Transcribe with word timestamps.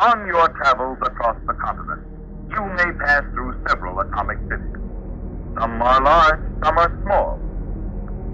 On 0.00 0.28
your 0.28 0.46
travels 0.54 0.98
across 1.02 1.34
the 1.44 1.54
continent, 1.54 2.06
you 2.54 2.62
may 2.78 2.86
pass 3.02 3.26
through 3.34 3.58
several 3.66 3.98
atomic 3.98 4.38
cities. 4.46 4.78
Some 5.58 5.82
are 5.82 5.98
large, 5.98 6.38
some 6.62 6.78
are 6.78 6.92
small. 7.02 7.34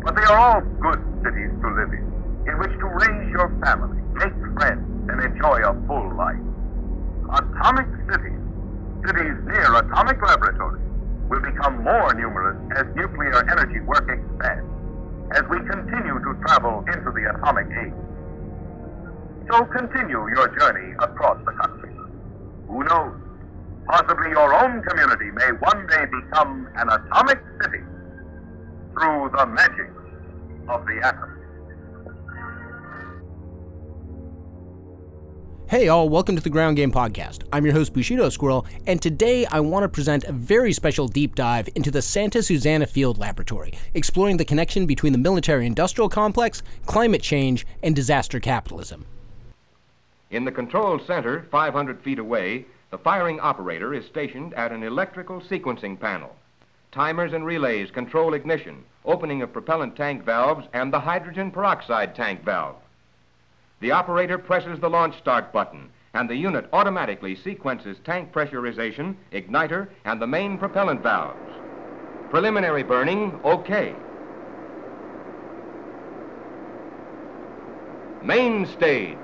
But 0.04 0.14
they 0.14 0.29
are 0.29 0.37
all 0.37 0.61
good 0.61 1.00
cities 1.24 1.48
to 1.64 1.69
live 1.72 1.88
in, 1.88 2.04
in 2.45 2.54
which 2.61 2.77
to 2.77 2.85
raise 2.85 3.29
your 3.32 3.48
family, 3.64 3.96
make 4.12 4.37
friends, 4.61 4.85
and 5.08 5.16
enjoy 5.24 5.64
a 5.64 5.72
full 5.88 6.12
life. 6.12 6.45
Atomic 7.32 7.88
cities, 8.12 8.44
cities 9.08 9.37
near 9.49 9.81
atomic 9.81 10.21
laboratories, 10.21 10.85
will 11.33 11.40
become 11.40 11.81
more 11.81 12.12
numerous 12.12 12.60
as 12.76 12.85
nuclear 12.92 13.40
energy 13.49 13.81
work 13.88 14.04
expands, 14.12 14.69
as 15.33 15.49
we 15.49 15.56
continue 15.65 16.20
to 16.20 16.37
travel 16.45 16.84
into 16.92 17.09
the 17.09 17.24
atomic 17.33 17.73
age. 17.73 17.96
So 19.51 19.62
continue 19.66 20.27
your 20.30 20.48
journey 20.59 20.95
across 21.01 21.37
the 21.45 21.52
country. 21.52 21.91
Who 22.66 22.83
knows? 22.83 23.14
Possibly 23.87 24.30
your 24.30 24.55
own 24.55 24.82
community 24.82 25.30
may 25.32 25.52
one 25.60 25.87
day 25.87 26.06
become 26.06 26.66
an 26.77 26.88
atomic 26.88 27.41
city 27.60 27.84
through 28.95 29.30
the 29.37 29.45
magic 29.46 29.91
of 30.66 30.87
the 30.87 30.98
atom. 31.04 31.41
Hey 35.68 35.88
all, 35.88 36.09
welcome 36.09 36.37
to 36.37 36.42
the 36.42 36.48
Ground 36.48 36.76
Game 36.76 36.90
Podcast. 36.90 37.42
I'm 37.52 37.66
your 37.66 37.74
host 37.74 37.92
Bushido 37.92 38.30
Squirrel, 38.30 38.65
and 38.87 39.02
today 39.02 39.45
I 39.46 39.60
want 39.60 39.84
to 39.84 39.88
present 39.90 40.24
a 40.24 40.32
very 40.32 40.73
special 40.73 41.06
deep 41.06 41.34
dive 41.34 41.68
into 41.74 41.90
the 41.90 42.01
Santa 42.01 42.42
Susana 42.42 42.87
Field 42.87 43.18
Laboratory, 43.18 43.74
exploring 43.92 44.38
the 44.38 44.45
connection 44.46 44.87
between 44.87 45.12
the 45.12 45.18
military 45.18 45.66
industrial 45.66 46.09
complex, 46.09 46.62
climate 46.87 47.23
change, 47.23 47.66
and 47.82 47.95
disaster 47.95 48.40
capitalism. 48.40 49.04
In 50.34 50.45
the 50.45 50.51
control 50.51 50.98
center, 50.98 51.47
500 51.52 52.01
feet 52.02 52.19
away, 52.19 52.66
the 52.91 52.98
firing 52.98 53.38
operator 53.38 53.95
is 53.95 54.05
stationed 54.06 54.52
at 54.55 54.73
an 54.73 54.83
electrical 54.83 55.41
sequencing 55.41 55.96
panel. 56.01 56.35
Timers 56.91 57.32
and 57.32 57.46
relays 57.46 57.93
control 57.93 58.35
ignition, 58.35 58.82
opening 59.04 59.43
of 59.43 59.52
propellant 59.52 59.95
tank 59.95 60.24
valves, 60.24 60.66
and 60.73 60.93
the 60.93 60.99
hydrogen 60.99 61.52
peroxide 61.52 62.16
tank 62.16 62.43
valve. 62.45 62.74
The 63.79 63.93
operator 63.93 64.37
presses 64.37 64.81
the 64.81 64.91
launch 64.91 65.17
start 65.19 65.53
button, 65.53 65.89
and 66.15 66.29
the 66.29 66.35
unit 66.35 66.69
automatically 66.73 67.37
sequences 67.37 67.97
tank 68.03 68.33
pressurization, 68.33 69.15
igniter, 69.31 69.87
and 70.05 70.21
the 70.21 70.27
main 70.27 70.59
propellant 70.59 71.01
valves. 71.01 71.39
Preliminary 72.31 72.83
burning, 72.83 73.39
okay. 73.45 73.95
Main 78.21 78.67
stage. 78.67 79.17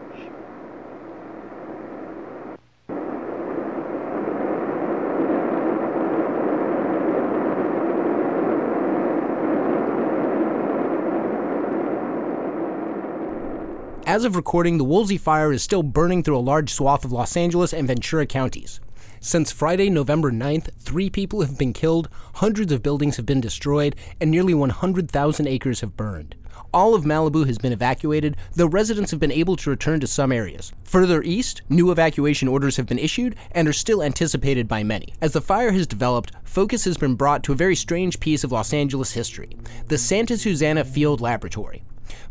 As 14.11 14.25
of 14.25 14.35
recording, 14.35 14.77
the 14.77 14.83
Woolsey 14.83 15.17
fire 15.17 15.53
is 15.53 15.63
still 15.63 15.85
burning 15.85 16.25
through 16.25 16.37
a 16.37 16.41
large 16.41 16.75
swath 16.75 17.05
of 17.05 17.13
Los 17.13 17.37
Angeles 17.37 17.73
and 17.73 17.87
Ventura 17.87 18.27
counties. 18.27 18.81
Since 19.21 19.53
Friday, 19.53 19.89
November 19.89 20.33
9th, 20.33 20.71
three 20.81 21.09
people 21.09 21.43
have 21.43 21.57
been 21.57 21.73
killed, 21.73 22.09
hundreds 22.35 22.73
of 22.73 22.83
buildings 22.83 23.19
have 23.19 23.25
been 23.25 23.41
destroyed, 23.41 23.95
and 24.21 24.29
nearly 24.29 24.53
100,000 24.53 25.47
acres 25.47 25.83
have 25.83 25.97
burned. 25.97 26.35
All 26.75 26.97
of 26.97 27.05
Malibu 27.05 27.47
has 27.47 27.59
been 27.59 27.73
evacuated, 27.73 28.37
though 28.57 28.67
residents 28.67 29.13
have 29.13 29.21
been 29.21 29.31
able 29.31 29.55
to 29.55 29.71
return 29.71 30.01
to 30.01 30.09
some 30.09 30.33
areas. 30.33 30.73
Further 30.83 31.23
east, 31.23 31.63
new 31.69 31.93
evacuation 31.93 32.49
orders 32.49 32.79
have 32.79 32.87
been 32.87 32.99
issued 32.99 33.37
and 33.53 33.69
are 33.69 33.73
still 33.73 34.03
anticipated 34.03 34.67
by 34.67 34.83
many. 34.83 35.15
As 35.21 35.35
the 35.35 35.41
fire 35.41 35.71
has 35.71 35.87
developed, 35.87 36.33
focus 36.43 36.83
has 36.85 36.97
been 36.97 37.15
brought 37.15 37.45
to 37.45 37.53
a 37.53 37.55
very 37.55 37.77
strange 37.77 38.19
piece 38.19 38.43
of 38.43 38.51
Los 38.51 38.73
Angeles 38.73 39.13
history 39.13 39.57
the 39.87 39.99
Santa 39.99 40.37
Susana 40.37 40.85
Field 40.85 41.21
Laboratory. 41.21 41.85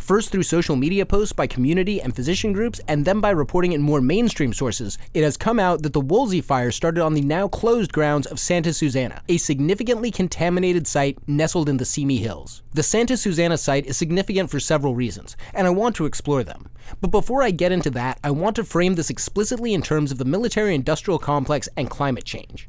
First 0.10 0.32
through 0.32 0.42
social 0.42 0.76
media 0.76 1.06
posts 1.06 1.34
by 1.34 1.46
community 1.46 2.02
and 2.02 2.16
physician 2.16 2.52
groups, 2.52 2.82
and 2.88 3.06
then 3.06 3.22
by 3.22 3.30
reporting 3.30 3.74
in 3.74 3.84
more 3.84 4.02
mainstream 4.02 4.54
sources, 4.54 4.98
it 5.14 5.24
has 5.24 5.38
come 5.38 5.60
out 5.60 5.84
that 5.84 5.94
the 5.94 6.02
Woolsey 6.02 6.42
fire 6.42 6.72
started 6.72 7.04
on 7.04 7.14
the 7.14 7.22
now 7.22 7.48
closed 7.48 7.94
grounds 7.94 8.26
of 8.26 8.40
Santa 8.40 8.74
Susana, 8.74 9.22
a 9.30 9.38
significantly 9.38 10.10
contaminated 10.10 10.88
site 10.88 11.20
nestled 11.28 11.70
in 11.70 11.78
the 11.78 11.86
Simi 11.86 12.18
Hills. 12.18 12.64
The 12.74 12.82
Santa 12.82 13.18
Susana 13.18 13.56
site 13.56 13.86
is 13.86 13.98
significant 13.98 14.50
for 14.50 14.60
several 14.60 14.96
reasons, 14.96 15.38
and 15.54 15.68
I 15.68 15.70
want 15.70 15.96
to 15.98 16.06
explore 16.06 16.44
them. 16.44 16.70
But 17.02 17.12
before 17.12 17.44
I 17.44 17.52
get 17.52 17.72
into 17.72 17.92
that, 17.92 18.18
I 18.24 18.32
want 18.32 18.56
to 18.56 18.64
frame 18.64 18.96
this 18.96 19.12
explicitly 19.12 19.76
in 19.76 19.84
terms 19.84 20.12
of 20.12 20.18
the 20.18 20.26
military 20.26 20.74
industrial 20.74 21.20
complex 21.20 21.70
and 21.78 21.88
climate 21.88 22.26
change. 22.26 22.68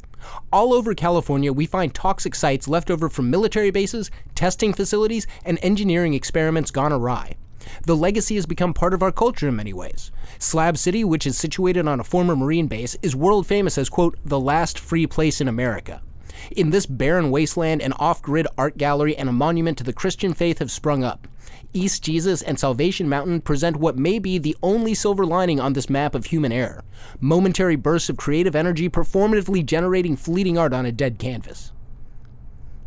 All 0.52 0.72
over 0.72 0.94
California, 0.94 1.52
we 1.52 1.66
find 1.66 1.94
toxic 1.94 2.34
sites 2.34 2.68
left 2.68 2.90
over 2.90 3.08
from 3.08 3.30
military 3.30 3.70
bases, 3.70 4.10
testing 4.34 4.72
facilities, 4.72 5.26
and 5.44 5.58
engineering 5.62 6.14
experiments 6.14 6.70
gone 6.70 6.92
awry. 6.92 7.36
The 7.84 7.96
legacy 7.96 8.36
has 8.36 8.46
become 8.46 8.74
part 8.74 8.94
of 8.94 9.02
our 9.02 9.12
culture 9.12 9.48
in 9.48 9.56
many 9.56 9.72
ways. 9.72 10.10
Slab 10.38 10.76
City, 10.76 11.04
which 11.04 11.26
is 11.26 11.36
situated 11.36 11.86
on 11.86 12.00
a 12.00 12.04
former 12.04 12.34
Marine 12.34 12.66
base, 12.66 12.96
is 13.02 13.14
world 13.14 13.46
famous 13.46 13.78
as, 13.78 13.88
quote, 13.88 14.18
the 14.24 14.40
last 14.40 14.78
free 14.78 15.06
place 15.06 15.40
in 15.40 15.48
America. 15.48 16.02
In 16.50 16.70
this 16.70 16.86
barren 16.86 17.30
wasteland, 17.30 17.82
an 17.82 17.92
off 17.94 18.22
grid 18.22 18.46
art 18.58 18.78
gallery 18.78 19.16
and 19.16 19.28
a 19.28 19.32
monument 19.32 19.78
to 19.78 19.84
the 19.84 19.92
Christian 19.92 20.34
faith 20.34 20.58
have 20.58 20.70
sprung 20.70 21.04
up. 21.04 21.28
East 21.72 22.02
Jesus 22.02 22.42
and 22.42 22.58
Salvation 22.58 23.08
Mountain 23.08 23.42
present 23.42 23.76
what 23.76 23.96
may 23.96 24.18
be 24.18 24.38
the 24.38 24.56
only 24.62 24.94
silver 24.94 25.24
lining 25.24 25.60
on 25.60 25.72
this 25.72 25.88
map 25.88 26.14
of 26.14 26.26
human 26.26 26.52
error 26.52 26.84
momentary 27.20 27.76
bursts 27.76 28.08
of 28.08 28.16
creative 28.16 28.56
energy 28.56 28.88
performatively 28.88 29.64
generating 29.64 30.16
fleeting 30.16 30.58
art 30.58 30.72
on 30.72 30.86
a 30.86 30.92
dead 30.92 31.18
canvas. 31.18 31.72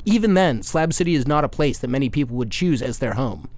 Even 0.06 0.34
then, 0.34 0.62
Slab 0.64 0.94
City 0.94 1.16
is 1.16 1.28
not 1.28 1.46
a 1.46 1.50
place 1.50 1.80
that 1.80 1.90
many 1.90 2.10
people 2.10 2.36
would 2.36 2.52
choose 2.52 2.82
as 2.82 3.00
their 3.00 3.14
home. 3.14 3.50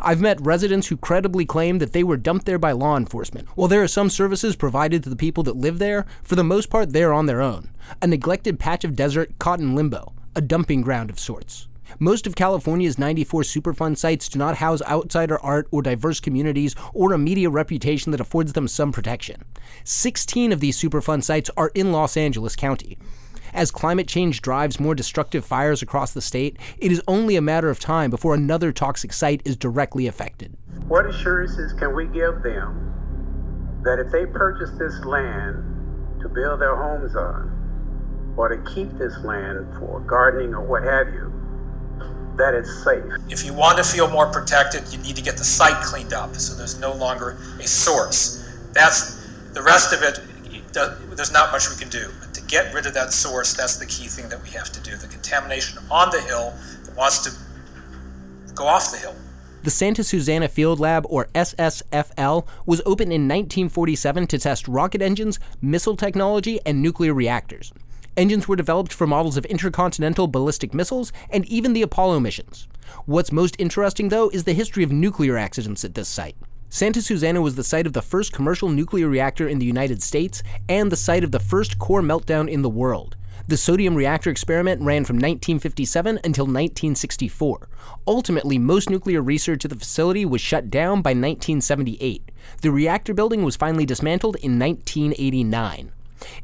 I've 0.00 0.20
met 0.20 0.44
residents 0.44 0.88
who 0.88 0.98
credibly 0.98 1.46
claim 1.46 1.78
that 1.78 1.94
they 1.94 2.04
were 2.04 2.18
dumped 2.18 2.44
there 2.44 2.58
by 2.58 2.72
law 2.72 2.96
enforcement. 2.96 3.48
While 3.54 3.68
there 3.68 3.82
are 3.82 3.88
some 3.88 4.10
services 4.10 4.54
provided 4.54 5.02
to 5.02 5.08
the 5.08 5.16
people 5.16 5.42
that 5.44 5.56
live 5.56 5.78
there, 5.78 6.04
for 6.22 6.36
the 6.36 6.44
most 6.44 6.68
part 6.68 6.92
they 6.92 7.02
are 7.02 7.12
on 7.12 7.24
their 7.24 7.40
own. 7.40 7.70
A 8.02 8.06
neglected 8.06 8.58
patch 8.58 8.84
of 8.84 8.96
desert 8.96 9.38
caught 9.38 9.60
in 9.60 9.74
limbo, 9.74 10.12
a 10.36 10.42
dumping 10.42 10.82
ground 10.82 11.08
of 11.08 11.18
sorts. 11.18 11.68
Most 11.98 12.26
of 12.26 12.34
California's 12.34 12.98
94 12.98 13.42
Superfund 13.42 13.96
sites 13.96 14.28
do 14.28 14.38
not 14.38 14.56
house 14.56 14.82
outsider 14.82 15.38
art 15.40 15.68
or 15.70 15.80
diverse 15.80 16.20
communities 16.20 16.74
or 16.92 17.12
a 17.12 17.18
media 17.18 17.48
reputation 17.48 18.10
that 18.12 18.20
affords 18.20 18.52
them 18.52 18.68
some 18.68 18.92
protection. 18.92 19.42
16 19.84 20.52
of 20.52 20.60
these 20.60 20.80
Superfund 20.80 21.24
sites 21.24 21.50
are 21.56 21.70
in 21.74 21.92
Los 21.92 22.16
Angeles 22.16 22.56
County. 22.56 22.98
As 23.54 23.70
climate 23.70 24.08
change 24.08 24.42
drives 24.42 24.80
more 24.80 24.96
destructive 24.96 25.44
fires 25.44 25.80
across 25.80 26.12
the 26.12 26.20
state, 26.20 26.58
it 26.76 26.90
is 26.90 27.00
only 27.06 27.36
a 27.36 27.40
matter 27.40 27.70
of 27.70 27.78
time 27.78 28.10
before 28.10 28.34
another 28.34 28.72
toxic 28.72 29.12
site 29.12 29.40
is 29.44 29.56
directly 29.56 30.08
affected. 30.08 30.56
What 30.88 31.06
assurances 31.06 31.72
can 31.72 31.94
we 31.94 32.06
give 32.06 32.42
them 32.42 32.90
that 33.84 34.00
if 34.00 34.10
they 34.10 34.26
purchase 34.26 34.70
this 34.76 35.04
land 35.04 35.54
to 36.20 36.28
build 36.28 36.60
their 36.60 36.74
homes 36.74 37.14
on, 37.14 38.34
or 38.36 38.48
to 38.48 38.56
keep 38.74 38.90
this 38.98 39.16
land 39.18 39.72
for 39.78 40.00
gardening 40.00 40.52
or 40.52 40.64
what 40.64 40.82
have 40.82 41.14
you, 41.14 41.32
that 42.36 42.54
it's 42.54 42.82
safe. 42.82 43.04
If 43.28 43.44
you 43.44 43.54
want 43.54 43.78
to 43.78 43.84
feel 43.84 44.10
more 44.10 44.32
protected, 44.32 44.82
you 44.92 44.98
need 44.98 45.14
to 45.14 45.22
get 45.22 45.36
the 45.36 45.44
site 45.44 45.80
cleaned 45.84 46.12
up 46.12 46.34
so 46.34 46.56
there's 46.56 46.80
no 46.80 46.92
longer 46.92 47.38
a 47.60 47.68
source. 47.68 48.58
That's 48.72 49.28
the 49.52 49.62
rest 49.62 49.92
of 49.92 50.02
it, 50.02 50.18
there's 50.72 51.32
not 51.32 51.52
much 51.52 51.70
we 51.70 51.76
can 51.76 51.88
do. 51.88 52.10
Get 52.48 52.74
rid 52.74 52.86
of 52.86 52.94
that 52.94 53.12
source, 53.12 53.54
that's 53.54 53.76
the 53.76 53.86
key 53.86 54.06
thing 54.06 54.28
that 54.28 54.42
we 54.42 54.50
have 54.50 54.70
to 54.72 54.80
do. 54.80 54.96
The 54.96 55.06
contamination 55.06 55.78
on 55.90 56.10
the 56.10 56.20
hill 56.20 56.54
that 56.84 56.96
wants 56.96 57.18
to 57.24 57.32
go 58.54 58.66
off 58.66 58.92
the 58.92 58.98
hill. 58.98 59.14
The 59.62 59.70
Santa 59.70 60.04
Susana 60.04 60.48
Field 60.48 60.78
Lab, 60.78 61.06
or 61.08 61.28
SSFL, 61.34 62.46
was 62.66 62.82
opened 62.84 63.12
in 63.14 63.22
1947 63.22 64.26
to 64.26 64.38
test 64.38 64.68
rocket 64.68 65.00
engines, 65.00 65.40
missile 65.62 65.96
technology, 65.96 66.60
and 66.66 66.82
nuclear 66.82 67.14
reactors. 67.14 67.72
Engines 68.16 68.46
were 68.46 68.56
developed 68.56 68.92
for 68.92 69.06
models 69.06 69.36
of 69.36 69.44
intercontinental 69.46 70.28
ballistic 70.28 70.74
missiles 70.74 71.12
and 71.30 71.46
even 71.46 71.72
the 71.72 71.82
Apollo 71.82 72.20
missions. 72.20 72.68
What's 73.06 73.32
most 73.32 73.56
interesting, 73.58 74.10
though, 74.10 74.28
is 74.28 74.44
the 74.44 74.52
history 74.52 74.84
of 74.84 74.92
nuclear 74.92 75.38
accidents 75.38 75.84
at 75.84 75.94
this 75.94 76.08
site. 76.08 76.36
Santa 76.74 77.00
Susana 77.00 77.40
was 77.40 77.54
the 77.54 77.62
site 77.62 77.86
of 77.86 77.92
the 77.92 78.02
first 78.02 78.32
commercial 78.32 78.68
nuclear 78.68 79.06
reactor 79.08 79.46
in 79.46 79.60
the 79.60 79.64
United 79.64 80.02
States 80.02 80.42
and 80.68 80.90
the 80.90 80.96
site 80.96 81.22
of 81.22 81.30
the 81.30 81.38
first 81.38 81.78
core 81.78 82.02
meltdown 82.02 82.50
in 82.50 82.62
the 82.62 82.68
world. 82.68 83.14
The 83.46 83.56
sodium 83.56 83.94
reactor 83.94 84.28
experiment 84.28 84.82
ran 84.82 85.04
from 85.04 85.18
1957 85.18 86.18
until 86.24 86.46
1964. 86.46 87.68
Ultimately, 88.08 88.58
most 88.58 88.90
nuclear 88.90 89.22
research 89.22 89.64
at 89.64 89.70
the 89.70 89.78
facility 89.78 90.24
was 90.24 90.40
shut 90.40 90.68
down 90.68 91.00
by 91.00 91.10
1978. 91.10 92.32
The 92.62 92.72
reactor 92.72 93.14
building 93.14 93.44
was 93.44 93.54
finally 93.54 93.86
dismantled 93.86 94.34
in 94.42 94.58
1989. 94.58 95.92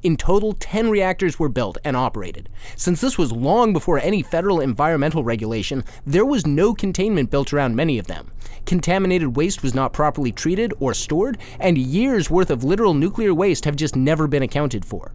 In 0.02 0.16
total, 0.16 0.54
10 0.54 0.90
reactors 0.90 1.38
were 1.38 1.48
built 1.48 1.78
and 1.84 1.96
operated. 1.96 2.48
Since 2.76 3.00
this 3.00 3.16
was 3.16 3.32
long 3.32 3.72
before 3.72 3.98
any 3.98 4.22
federal 4.22 4.60
environmental 4.60 5.24
regulation, 5.24 5.84
there 6.06 6.24
was 6.24 6.46
no 6.46 6.74
containment 6.74 7.30
built 7.30 7.52
around 7.52 7.76
many 7.76 7.98
of 7.98 8.06
them. 8.06 8.32
Contaminated 8.66 9.36
waste 9.36 9.62
was 9.62 9.74
not 9.74 9.92
properly 9.92 10.32
treated 10.32 10.72
or 10.80 10.94
stored, 10.94 11.38
and 11.58 11.78
years 11.78 12.30
worth 12.30 12.50
of 12.50 12.64
literal 12.64 12.94
nuclear 12.94 13.32
waste 13.34 13.64
have 13.64 13.76
just 13.76 13.96
never 13.96 14.26
been 14.26 14.42
accounted 14.42 14.84
for. 14.84 15.12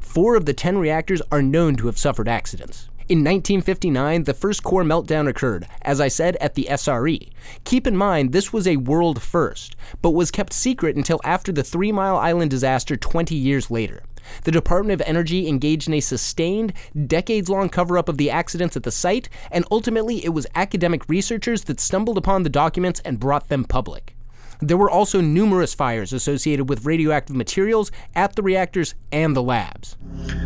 Four 0.00 0.36
of 0.36 0.46
the 0.46 0.54
10 0.54 0.78
reactors 0.78 1.22
are 1.30 1.42
known 1.42 1.76
to 1.76 1.86
have 1.86 1.98
suffered 1.98 2.28
accidents. 2.28 2.88
In 3.08 3.18
1959, 3.18 4.24
the 4.24 4.34
first 4.34 4.64
core 4.64 4.82
meltdown 4.82 5.28
occurred, 5.28 5.68
as 5.82 6.00
I 6.00 6.08
said, 6.08 6.34
at 6.40 6.54
the 6.56 6.66
SRE. 6.68 7.30
Keep 7.62 7.86
in 7.86 7.96
mind, 7.96 8.32
this 8.32 8.52
was 8.52 8.66
a 8.66 8.78
world 8.78 9.22
first, 9.22 9.76
but 10.02 10.10
was 10.10 10.32
kept 10.32 10.52
secret 10.52 10.96
until 10.96 11.20
after 11.22 11.52
the 11.52 11.62
Three 11.62 11.92
Mile 11.92 12.16
Island 12.16 12.50
disaster 12.50 12.96
20 12.96 13.36
years 13.36 13.70
later. 13.70 14.02
The 14.42 14.50
Department 14.50 15.00
of 15.00 15.06
Energy 15.06 15.46
engaged 15.46 15.86
in 15.86 15.94
a 15.94 16.00
sustained, 16.00 16.72
decades 17.06 17.48
long 17.48 17.68
cover 17.68 17.96
up 17.96 18.08
of 18.08 18.18
the 18.18 18.28
accidents 18.28 18.76
at 18.76 18.82
the 18.82 18.90
site, 18.90 19.28
and 19.52 19.64
ultimately 19.70 20.24
it 20.24 20.30
was 20.30 20.48
academic 20.56 21.08
researchers 21.08 21.62
that 21.64 21.78
stumbled 21.78 22.18
upon 22.18 22.42
the 22.42 22.48
documents 22.48 22.98
and 23.04 23.20
brought 23.20 23.48
them 23.48 23.62
public. 23.62 24.15
There 24.60 24.76
were 24.76 24.90
also 24.90 25.20
numerous 25.20 25.74
fires 25.74 26.12
associated 26.12 26.68
with 26.68 26.84
radioactive 26.84 27.36
materials 27.36 27.90
at 28.14 28.36
the 28.36 28.42
reactors 28.42 28.94
and 29.12 29.36
the 29.36 29.42
labs. 29.42 29.96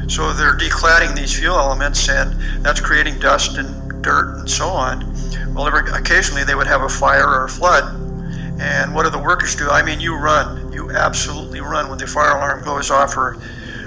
So 0.09 0.33
they're 0.33 0.57
decladding 0.57 1.15
these 1.15 1.39
fuel 1.39 1.57
elements, 1.57 2.09
and 2.09 2.65
that's 2.65 2.81
creating 2.81 3.21
dust 3.21 3.57
and 3.57 4.03
dirt 4.03 4.39
and 4.39 4.51
so 4.51 4.67
on. 4.67 5.15
Well, 5.55 5.67
occasionally 5.67 6.45
they 6.45 6.55
would 6.55 6.67
have 6.67 6.83
a 6.83 6.89
fire 6.89 7.27
or 7.27 7.45
a 7.45 7.49
flood. 7.49 7.95
And 8.61 8.95
what 8.95 9.05
do 9.05 9.11
the 9.11 9.19
workers 9.19 9.55
do? 9.55 9.71
I 9.71 9.83
mean, 9.83 10.01
you 10.01 10.17
run. 10.17 10.73
You 10.73 10.91
absolutely 10.91 11.61
run 11.61 11.89
when 11.89 11.99
the 11.99 12.07
fire 12.07 12.37
alarm 12.37 12.65
goes 12.65 12.91
off 12.91 13.17
or, 13.17 13.41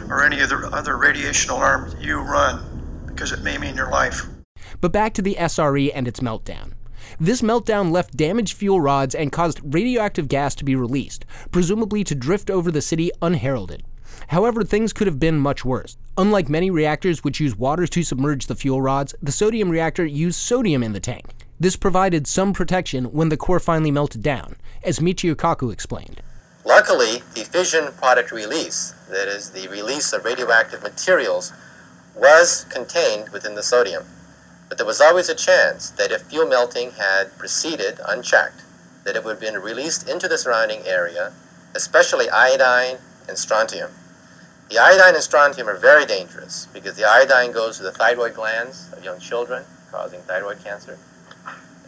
or 0.10 0.24
any 0.24 0.42
other, 0.42 0.66
other 0.74 0.98
radiation 0.98 1.52
alarm. 1.52 1.94
You 2.00 2.20
run 2.20 3.06
because 3.06 3.32
it 3.32 3.44
may 3.44 3.58
mean 3.58 3.76
your 3.76 3.92
life. 3.92 4.26
But 4.82 4.92
back 4.92 5.14
to 5.16 5.22
the 5.22 5.36
SRE 5.36 5.92
and 5.94 6.08
its 6.08 6.22
meltdown. 6.22 6.74
This 7.20 7.42
meltdown 7.42 7.92
left 7.92 8.18
damaged 8.18 8.56
fuel 8.58 8.82
rods 8.82 9.16
and 9.16 9.32
caused 9.32 9.62
radioactive 9.64 10.28
gas 10.28 10.56
to 10.56 10.66
be 10.66 10.76
released, 10.76 11.26
presumably 11.52 12.04
to 12.04 12.16
drift 12.16 12.50
over 12.50 12.72
the 12.72 12.82
city 12.82 13.12
unheralded. 13.22 13.84
However, 14.28 14.64
things 14.64 14.94
could 14.94 15.08
have 15.08 15.20
been 15.20 15.40
much 15.40 15.66
worse. 15.66 15.98
Unlike 16.18 16.50
many 16.50 16.70
reactors 16.70 17.24
which 17.24 17.40
use 17.40 17.58
water 17.58 17.88
to 17.88 18.04
submerge 18.04 18.48
the 18.48 18.56
fuel 18.56 18.82
rods, 18.82 19.16
the 19.22 19.32
sodium 19.32 19.70
reactor 19.70 20.06
used 20.06 20.40
sodium 20.40 20.84
in 20.84 20.94
the 20.94 21.00
tank. 21.00 21.26
This 21.60 21.76
provided 21.76 22.28
some 22.28 22.54
protection 22.54 23.06
when 23.06 23.30
the 23.30 23.38
core 23.38 23.60
finally 23.60 23.92
melted 23.92 24.22
down, 24.22 24.56
as 24.84 25.00
Michio 25.00 25.36
Kaku 25.36 25.72
explained. 25.72 26.22
Luckily, 26.66 27.22
the 27.36 27.44
fission 27.44 27.92
product 27.98 28.32
release, 28.32 28.94
that 29.10 29.28
is, 29.28 29.50
the 29.52 29.68
release 29.68 30.14
of 30.14 30.26
radioactive 30.26 30.82
materials, 30.82 31.52
was 32.16 32.66
contained 32.70 33.30
within 33.30 33.56
the 33.56 33.64
sodium. 33.64 34.04
But 34.74 34.80
there 34.80 34.88
was 34.88 35.02
always 35.02 35.30
a 35.30 35.36
chance 35.36 35.92
that 35.92 36.12
if 36.12 36.24
fuel 36.24 36.48
melting 36.48 36.94
had 36.94 37.38
proceeded 37.38 38.00
unchecked, 38.08 38.64
that 39.04 39.16
it 39.16 39.24
would 39.24 39.34
have 39.34 39.40
been 39.40 39.62
released 39.62 40.10
into 40.10 40.28
the 40.28 40.36
surrounding 40.36 40.82
area, 40.88 41.32
especially 41.76 42.28
iodine 42.28 42.98
and 43.30 43.38
strontium. 43.38 43.92
The 44.72 44.80
iodine 44.80 45.14
and 45.14 45.24
strontium 45.24 45.70
are 45.70 45.78
very 45.78 46.08
dangerous 46.08 46.68
because 46.74 46.96
the 46.96 47.06
iodine 47.06 47.52
goes 47.52 47.78
to 47.78 47.84
the 47.84 47.92
thyroid 47.92 48.34
glands 48.34 48.90
of 48.94 49.04
young 49.04 49.20
children, 49.20 49.64
causing 49.92 50.22
thyroid 50.22 50.64
cancer, 50.64 50.98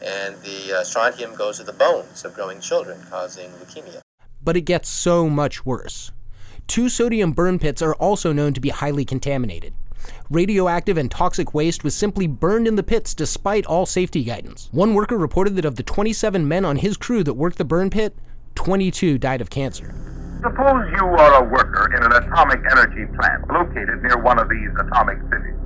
and 0.04 0.36
the 0.44 0.78
uh, 0.78 0.84
strontium 0.84 1.34
goes 1.34 1.58
to 1.58 1.64
the 1.64 1.74
bones 1.74 2.24
of 2.24 2.36
growing 2.36 2.60
children, 2.60 3.02
causing 3.10 3.50
leukemia. 3.54 4.02
But 4.44 4.58
it 4.58 4.62
gets 4.62 4.90
so 4.90 5.28
much 5.28 5.66
worse. 5.66 6.12
Two 6.68 6.90
sodium 6.90 7.32
burn 7.32 7.58
pits 7.58 7.82
are 7.82 7.96
also 7.96 8.32
known 8.32 8.54
to 8.54 8.62
be 8.62 8.70
highly 8.70 9.06
contaminated. 9.06 9.74
Radioactive 10.30 10.98
and 10.98 11.10
toxic 11.10 11.54
waste 11.54 11.84
was 11.84 11.96
simply 11.96 12.28
burned 12.28 12.68
in 12.68 12.76
the 12.76 12.84
pits 12.84 13.14
despite 13.14 13.66
all 13.66 13.86
safety 13.86 14.24
guidance. 14.24 14.70
One 14.72 14.94
worker 14.94 15.18
reported 15.18 15.56
that 15.56 15.66
of 15.66 15.76
the 15.76 15.84
27 15.84 16.48
men 16.48 16.66
on 16.66 16.78
his 16.78 16.98
crew 16.98 17.24
that 17.24 17.34
worked 17.36 17.58
the 17.58 17.66
burn 17.66 17.90
pit, 17.90 18.18
22 18.56 19.18
died 19.18 19.42
of 19.42 19.50
cancer. 19.50 19.94
Suppose 20.42 20.86
you 20.96 21.06
are 21.06 21.44
a 21.44 21.50
worker 21.50 21.94
in 21.96 22.04
an 22.04 22.12
atomic 22.12 22.60
energy 22.72 23.06
plant 23.18 23.48
located 23.50 24.04
near 24.04 24.22
one 24.22 24.38
of 24.38 24.50
these 24.50 24.70
atomic 24.80 25.18
cities. 25.32 25.58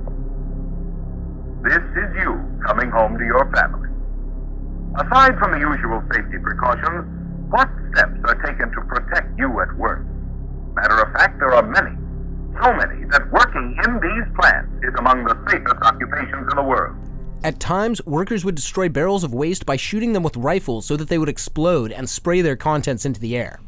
This 1.62 1.84
is 1.96 2.16
you 2.16 2.40
coming 2.64 2.90
home 2.90 3.18
to 3.18 3.24
your 3.24 3.50
family. 3.52 3.88
Aside 4.96 5.38
from 5.38 5.52
the 5.52 5.60
usual 5.60 6.02
safety 6.12 6.38
precautions, 6.42 7.04
what 7.50 7.68
steps 7.92 8.18
are 8.24 8.40
taken 8.46 8.72
to 8.72 8.80
protect 8.88 9.38
you 9.38 9.60
at 9.60 9.76
work? 9.76 10.00
Matter 10.74 11.02
of 11.02 11.12
fact, 11.12 11.38
there 11.38 11.52
are 11.52 11.62
many 11.62 11.94
so 12.62 12.72
many 12.74 13.04
that 13.06 13.30
working 13.32 13.76
in 13.86 14.00
these 14.00 14.36
plants 14.38 14.70
is 14.82 14.94
among 14.98 15.24
the 15.24 15.36
safest 15.50 15.76
occupations 15.82 16.48
in 16.50 16.56
the 16.56 16.62
world. 16.62 16.96
At 17.42 17.58
times, 17.58 18.04
workers 18.04 18.44
would 18.44 18.54
destroy 18.54 18.88
barrels 18.88 19.24
of 19.24 19.32
waste 19.32 19.64
by 19.64 19.76
shooting 19.76 20.12
them 20.12 20.22
with 20.22 20.36
rifles 20.36 20.84
so 20.84 20.96
that 20.96 21.08
they 21.08 21.18
would 21.18 21.28
explode 21.28 21.90
and 21.90 22.08
spray 22.08 22.42
their 22.42 22.56
contents 22.56 23.06
into 23.06 23.20
the 23.20 23.36
air. 23.36 23.60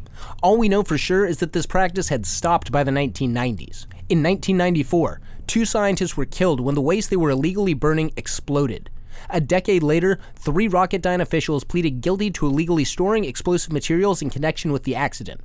All 0.42 0.58
we 0.58 0.68
know 0.68 0.82
for 0.82 0.98
sure 0.98 1.24
is 1.24 1.38
that 1.38 1.52
this 1.52 1.66
practice 1.66 2.08
had 2.08 2.26
stopped 2.26 2.70
by 2.70 2.84
the 2.84 2.90
1990s. 2.90 3.86
In 4.08 4.22
1994, 4.22 5.20
two 5.46 5.64
scientists 5.64 6.16
were 6.16 6.26
killed 6.26 6.60
when 6.60 6.74
the 6.74 6.82
waste 6.82 7.08
they 7.08 7.16
were 7.16 7.30
illegally 7.30 7.74
burning 7.74 8.12
exploded. 8.16 8.90
A 9.30 9.40
decade 9.40 9.82
later, 9.82 10.18
three 10.36 10.68
Rocketdyne 10.68 11.20
officials 11.20 11.64
pleaded 11.64 12.00
guilty 12.00 12.30
to 12.32 12.46
illegally 12.46 12.84
storing 12.84 13.24
explosive 13.24 13.72
materials 13.72 14.20
in 14.20 14.30
connection 14.30 14.72
with 14.72 14.84
the 14.84 14.94
accident. 14.94 15.40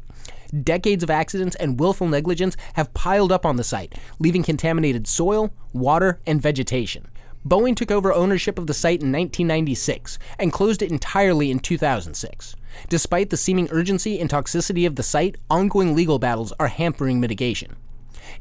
Decades 0.63 1.03
of 1.03 1.09
accidents 1.09 1.55
and 1.55 1.79
willful 1.79 2.07
negligence 2.07 2.55
have 2.73 2.93
piled 2.93 3.31
up 3.31 3.45
on 3.45 3.57
the 3.57 3.63
site, 3.63 3.95
leaving 4.19 4.43
contaminated 4.43 5.07
soil, 5.07 5.53
water, 5.73 6.19
and 6.25 6.41
vegetation. 6.41 7.07
Boeing 7.47 7.75
took 7.75 7.91
over 7.91 8.11
ownership 8.11 8.59
of 8.59 8.67
the 8.67 8.73
site 8.73 9.01
in 9.01 9.11
1996 9.11 10.19
and 10.37 10.51
closed 10.51 10.81
it 10.81 10.91
entirely 10.91 11.49
in 11.49 11.59
2006. 11.59 12.55
Despite 12.89 13.29
the 13.29 13.37
seeming 13.37 13.69
urgency 13.71 14.19
and 14.19 14.29
toxicity 14.29 14.85
of 14.85 14.95
the 14.95 15.03
site, 15.03 15.37
ongoing 15.49 15.95
legal 15.95 16.19
battles 16.19 16.51
are 16.59 16.67
hampering 16.67 17.19
mitigation. 17.19 17.75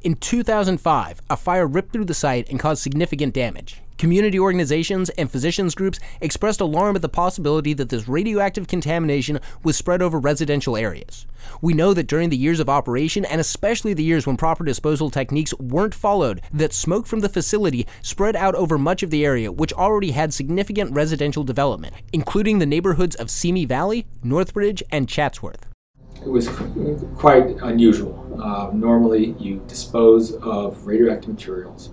In 0.03 0.17
2005, 0.17 1.21
a 1.31 1.37
fire 1.37 1.67
ripped 1.67 1.93
through 1.93 2.07
the 2.07 2.15
site 2.15 2.49
and 2.49 2.59
caused 2.59 2.83
significant 2.83 3.33
damage. 3.33 3.81
Community 3.99 4.39
organizations 4.39 5.09
and 5.11 5.31
physicians 5.31 5.75
groups 5.75 5.99
expressed 6.21 6.61
alarm 6.61 6.97
at 6.97 7.03
the 7.03 7.09
possibility 7.09 7.73
that 7.73 7.89
this 7.89 8.07
radioactive 8.07 8.69
contamination 8.69 9.41
was 9.65 9.75
spread 9.75 10.03
over 10.03 10.19
residential 10.19 10.77
areas. 10.77 11.25
We 11.63 11.73
know 11.73 11.95
that 11.95 12.07
during 12.07 12.29
the 12.29 12.37
years 12.37 12.61
of 12.61 12.69
operation, 12.69 13.25
and 13.25 13.41
especially 13.41 13.95
the 13.95 14.05
years 14.05 14.27
when 14.27 14.37
proper 14.37 14.65
disposal 14.65 15.09
techniques 15.09 15.55
weren't 15.55 15.95
followed, 15.95 16.43
that 16.53 16.75
smoke 16.75 17.07
from 17.07 17.21
the 17.21 17.31
facility 17.31 17.87
spread 18.03 18.37
out 18.37 18.55
over 18.55 18.77
much 18.77 19.03
of 19.03 19.09
the 19.09 19.25
area, 19.25 19.51
which 19.51 19.73
already 19.73 20.11
had 20.11 20.35
significant 20.35 20.93
residential 20.93 21.43
development, 21.43 21.95
including 22.13 22.59
the 22.59 22.67
neighborhoods 22.67 23.17
of 23.17 23.31
Simi 23.31 23.65
Valley, 23.65 24.07
Northridge, 24.23 24.83
and 24.91 25.09
Chatsworth. 25.09 25.71
It 26.17 26.29
was 26.29 26.49
quite 27.17 27.47
unusual. 27.63 28.43
Uh, 28.43 28.71
normally, 28.75 29.35
you 29.39 29.63
dispose 29.67 30.35
of 30.35 30.87
radioactive 30.87 31.31
materials 31.31 31.91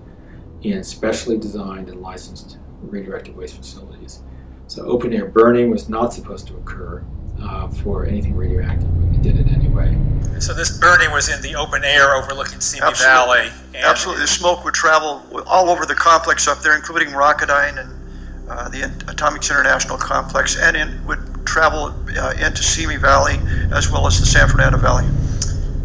in 0.64 0.84
specially 0.84 1.38
designed 1.38 1.90
and 1.90 2.02
licensed 2.02 2.58
radioactive 2.82 3.36
waste 3.36 3.56
facilities. 3.56 4.22
So 4.68 4.84
open 4.86 5.14
air 5.14 5.26
burning 5.26 5.70
was 5.70 5.90
not 5.90 6.14
supposed 6.14 6.48
to 6.48 6.56
occur 6.56 7.04
uh, 7.42 7.68
for 7.68 8.06
anything 8.06 8.36
radioactive, 8.36 8.90
but 9.00 9.12
they 9.12 9.20
did 9.20 9.40
it 9.40 9.52
anyway. 9.52 9.98
So 10.40 10.54
this 10.54 10.78
burning 10.78 11.12
was 11.12 11.30
in 11.30 11.42
the 11.42 11.56
open 11.56 11.84
air 11.84 12.16
overlooking 12.16 12.60
Simi 12.60 12.86
Absolutely. 12.86 13.50
Valley. 13.50 13.52
Absolutely, 13.76 14.22
the 14.22 14.28
smoke 14.28 14.64
would 14.66 14.74
travel 14.74 15.22
all 15.46 15.70
over 15.70 15.86
the 15.86 15.96
complex 15.96 16.48
up 16.48 16.60
there, 16.60 16.76
including 16.76 17.10
Rocketdyne 17.10 17.80
and 17.80 18.50
uh, 18.50 18.70
the 18.70 18.84
Atomics 19.08 19.50
International 19.50 19.98
Complex, 19.98 20.58
and 20.58 20.76
in, 20.76 21.06
would 21.06 21.20
travel 21.46 21.94
uh, 22.18 22.34
into 22.40 22.64
Simi 22.64 22.98
Valley 22.98 23.40
as 23.72 23.92
well 23.92 24.08
as 24.08 24.20
the 24.20 24.26
San 24.26 24.48
Fernando 24.48 24.78
Valley. 24.78 25.06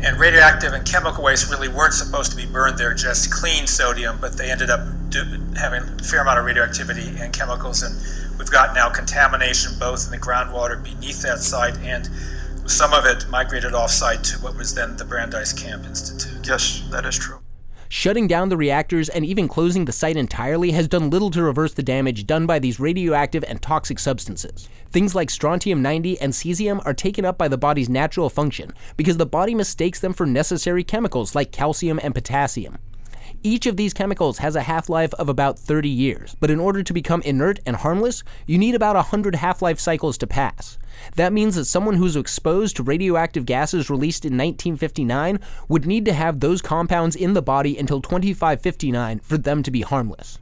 And 0.00 0.18
radioactive 0.18 0.72
and 0.72 0.86
chemical 0.86 1.24
waste 1.24 1.50
really 1.50 1.68
weren't 1.68 1.94
supposed 1.94 2.30
to 2.30 2.36
be 2.36 2.46
burned 2.46 2.78
there, 2.78 2.94
just 2.94 3.32
clean 3.32 3.66
sodium, 3.66 4.18
but 4.20 4.36
they 4.36 4.50
ended 4.50 4.70
up 4.70 4.80
do, 5.10 5.24
having 5.56 5.82
a 5.82 6.02
fair 6.04 6.20
amount 6.20 6.38
of 6.38 6.44
radioactivity 6.44 7.16
and 7.18 7.32
chemicals. 7.32 7.82
And 7.82 7.96
we've 8.38 8.50
got 8.50 8.74
now 8.74 8.88
contamination 8.90 9.72
both 9.78 10.04
in 10.06 10.12
the 10.12 10.18
groundwater 10.18 10.82
beneath 10.82 11.22
that 11.22 11.38
site 11.38 11.76
and 11.78 12.08
some 12.66 12.92
of 12.92 13.06
it 13.06 13.28
migrated 13.28 13.74
off 13.74 13.90
site 13.90 14.22
to 14.24 14.38
what 14.38 14.54
was 14.54 14.74
then 14.74 14.96
the 14.96 15.04
Brandeis 15.04 15.52
Camp 15.52 15.84
Institute. 15.86 16.46
Yes, 16.46 16.82
that 16.90 17.04
is 17.06 17.18
true. 17.18 17.40
Shutting 17.90 18.26
down 18.26 18.50
the 18.50 18.56
reactors 18.56 19.08
and 19.08 19.24
even 19.24 19.48
closing 19.48 19.86
the 19.86 19.92
site 19.92 20.18
entirely 20.18 20.72
has 20.72 20.88
done 20.88 21.08
little 21.08 21.30
to 21.30 21.42
reverse 21.42 21.72
the 21.72 21.82
damage 21.82 22.26
done 22.26 22.44
by 22.44 22.58
these 22.58 22.78
radioactive 22.78 23.42
and 23.48 23.62
toxic 23.62 23.98
substances. 23.98 24.68
Things 24.90 25.14
like 25.14 25.30
strontium 25.30 25.80
90 25.80 26.20
and 26.20 26.34
cesium 26.34 26.82
are 26.84 26.92
taken 26.92 27.24
up 27.24 27.38
by 27.38 27.48
the 27.48 27.56
body's 27.56 27.88
natural 27.88 28.28
function 28.28 28.72
because 28.98 29.16
the 29.16 29.24
body 29.24 29.54
mistakes 29.54 30.00
them 30.00 30.12
for 30.12 30.26
necessary 30.26 30.84
chemicals 30.84 31.34
like 31.34 31.50
calcium 31.50 31.98
and 32.02 32.14
potassium. 32.14 32.76
Each 33.42 33.66
of 33.66 33.76
these 33.76 33.94
chemicals 33.94 34.38
has 34.38 34.56
a 34.56 34.62
half 34.62 34.88
life 34.88 35.14
of 35.14 35.28
about 35.28 35.58
30 35.58 35.88
years, 35.88 36.36
but 36.40 36.50
in 36.50 36.60
order 36.60 36.82
to 36.82 36.92
become 36.92 37.22
inert 37.22 37.60
and 37.64 37.76
harmless, 37.76 38.22
you 38.46 38.58
need 38.58 38.74
about 38.74 38.96
100 38.96 39.36
half 39.36 39.62
life 39.62 39.78
cycles 39.78 40.18
to 40.18 40.26
pass. 40.26 40.76
That 41.16 41.32
means 41.32 41.54
that 41.54 41.64
someone 41.64 41.96
who's 41.96 42.16
exposed 42.16 42.76
to 42.76 42.82
radioactive 42.82 43.46
gases 43.46 43.90
released 43.90 44.24
in 44.24 44.32
1959 44.32 45.40
would 45.68 45.86
need 45.86 46.04
to 46.04 46.12
have 46.12 46.40
those 46.40 46.62
compounds 46.62 47.16
in 47.16 47.32
the 47.32 47.42
body 47.42 47.76
until 47.78 48.00
2559 48.00 49.20
for 49.20 49.38
them 49.38 49.62
to 49.62 49.70
be 49.70 49.80
harmless. 49.82 50.38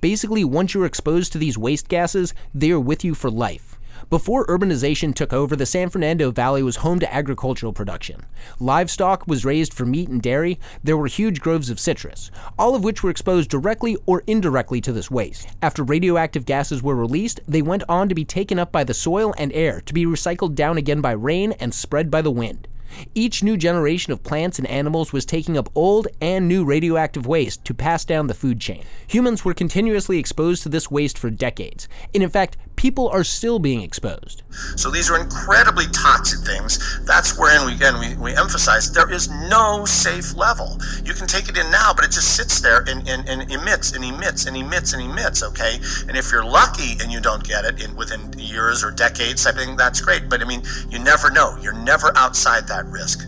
Basically, 0.00 0.44
once 0.44 0.74
you're 0.74 0.86
exposed 0.86 1.32
to 1.32 1.38
these 1.38 1.58
waste 1.58 1.88
gases, 1.88 2.34
they 2.54 2.70
are 2.70 2.80
with 2.80 3.04
you 3.04 3.14
for 3.14 3.30
life. 3.30 3.78
Before 4.10 4.44
urbanization 4.46 5.14
took 5.14 5.32
over, 5.32 5.54
the 5.54 5.64
San 5.64 5.88
Fernando 5.88 6.32
Valley 6.32 6.64
was 6.64 6.76
home 6.76 6.98
to 6.98 7.14
agricultural 7.14 7.72
production. 7.72 8.26
Livestock 8.58 9.24
was 9.28 9.44
raised 9.44 9.72
for 9.72 9.86
meat 9.86 10.08
and 10.08 10.20
dairy. 10.20 10.58
There 10.82 10.96
were 10.96 11.06
huge 11.06 11.40
groves 11.40 11.70
of 11.70 11.78
citrus, 11.78 12.28
all 12.58 12.74
of 12.74 12.82
which 12.82 13.04
were 13.04 13.10
exposed 13.10 13.50
directly 13.50 13.96
or 14.06 14.24
indirectly 14.26 14.80
to 14.80 14.92
this 14.92 15.12
waste. 15.12 15.46
After 15.62 15.84
radioactive 15.84 16.44
gases 16.44 16.82
were 16.82 16.96
released, 16.96 17.38
they 17.46 17.62
went 17.62 17.84
on 17.88 18.08
to 18.08 18.16
be 18.16 18.24
taken 18.24 18.58
up 18.58 18.72
by 18.72 18.82
the 18.82 18.94
soil 18.94 19.32
and 19.38 19.52
air 19.52 19.80
to 19.82 19.94
be 19.94 20.04
recycled 20.04 20.56
down 20.56 20.76
again 20.76 21.00
by 21.00 21.12
rain 21.12 21.52
and 21.60 21.72
spread 21.72 22.10
by 22.10 22.20
the 22.20 22.32
wind. 22.32 22.66
Each 23.14 23.42
new 23.42 23.56
generation 23.56 24.12
of 24.12 24.22
plants 24.22 24.58
and 24.58 24.66
animals 24.68 25.12
was 25.12 25.24
taking 25.24 25.56
up 25.56 25.70
old 25.74 26.08
and 26.20 26.46
new 26.46 26.64
radioactive 26.64 27.26
waste 27.26 27.64
to 27.64 27.74
pass 27.74 28.04
down 28.04 28.26
the 28.26 28.34
food 28.34 28.60
chain. 28.60 28.84
Humans 29.08 29.44
were 29.44 29.54
continuously 29.54 30.18
exposed 30.18 30.62
to 30.62 30.68
this 30.68 30.90
waste 30.90 31.18
for 31.18 31.30
decades, 31.30 31.88
and 32.14 32.22
in 32.22 32.30
fact, 32.30 32.56
people 32.76 33.08
are 33.08 33.24
still 33.24 33.58
being 33.58 33.82
exposed. 33.82 34.42
So 34.76 34.90
these 34.90 35.10
are 35.10 35.20
incredibly 35.20 35.84
toxic 35.92 36.40
things. 36.40 36.78
That's 37.04 37.38
wherein 37.38 37.66
we 37.66 37.74
again 37.74 37.98
we, 37.98 38.16
we 38.16 38.36
emphasize 38.36 38.92
there 38.92 39.10
is 39.10 39.28
no 39.28 39.84
safe 39.84 40.36
level. 40.36 40.78
You 41.04 41.14
can 41.14 41.26
take 41.26 41.48
it 41.48 41.56
in 41.56 41.70
now, 41.70 41.92
but 41.94 42.04
it 42.04 42.10
just 42.10 42.36
sits 42.36 42.60
there 42.60 42.84
and, 42.86 43.06
and, 43.08 43.28
and 43.28 43.50
emits 43.50 43.92
and 43.92 44.04
emits 44.04 44.46
and 44.46 44.56
emits 44.56 44.92
and 44.92 45.02
emits, 45.02 45.42
okay? 45.42 45.78
And 46.08 46.16
if 46.16 46.30
you're 46.32 46.44
lucky 46.44 46.96
and 47.00 47.12
you 47.12 47.20
don't 47.20 47.44
get 47.44 47.64
it 47.64 47.82
in 47.82 47.94
within 47.96 48.32
years 48.38 48.82
or 48.82 48.90
decades, 48.90 49.46
I 49.46 49.52
think 49.52 49.78
that's 49.78 50.00
great. 50.00 50.28
But 50.28 50.40
I 50.40 50.44
mean, 50.44 50.62
you 50.88 50.98
never 50.98 51.30
know. 51.30 51.56
You're 51.60 51.72
never 51.72 52.12
outside 52.16 52.66
that 52.68 52.79
risk. 52.86 53.26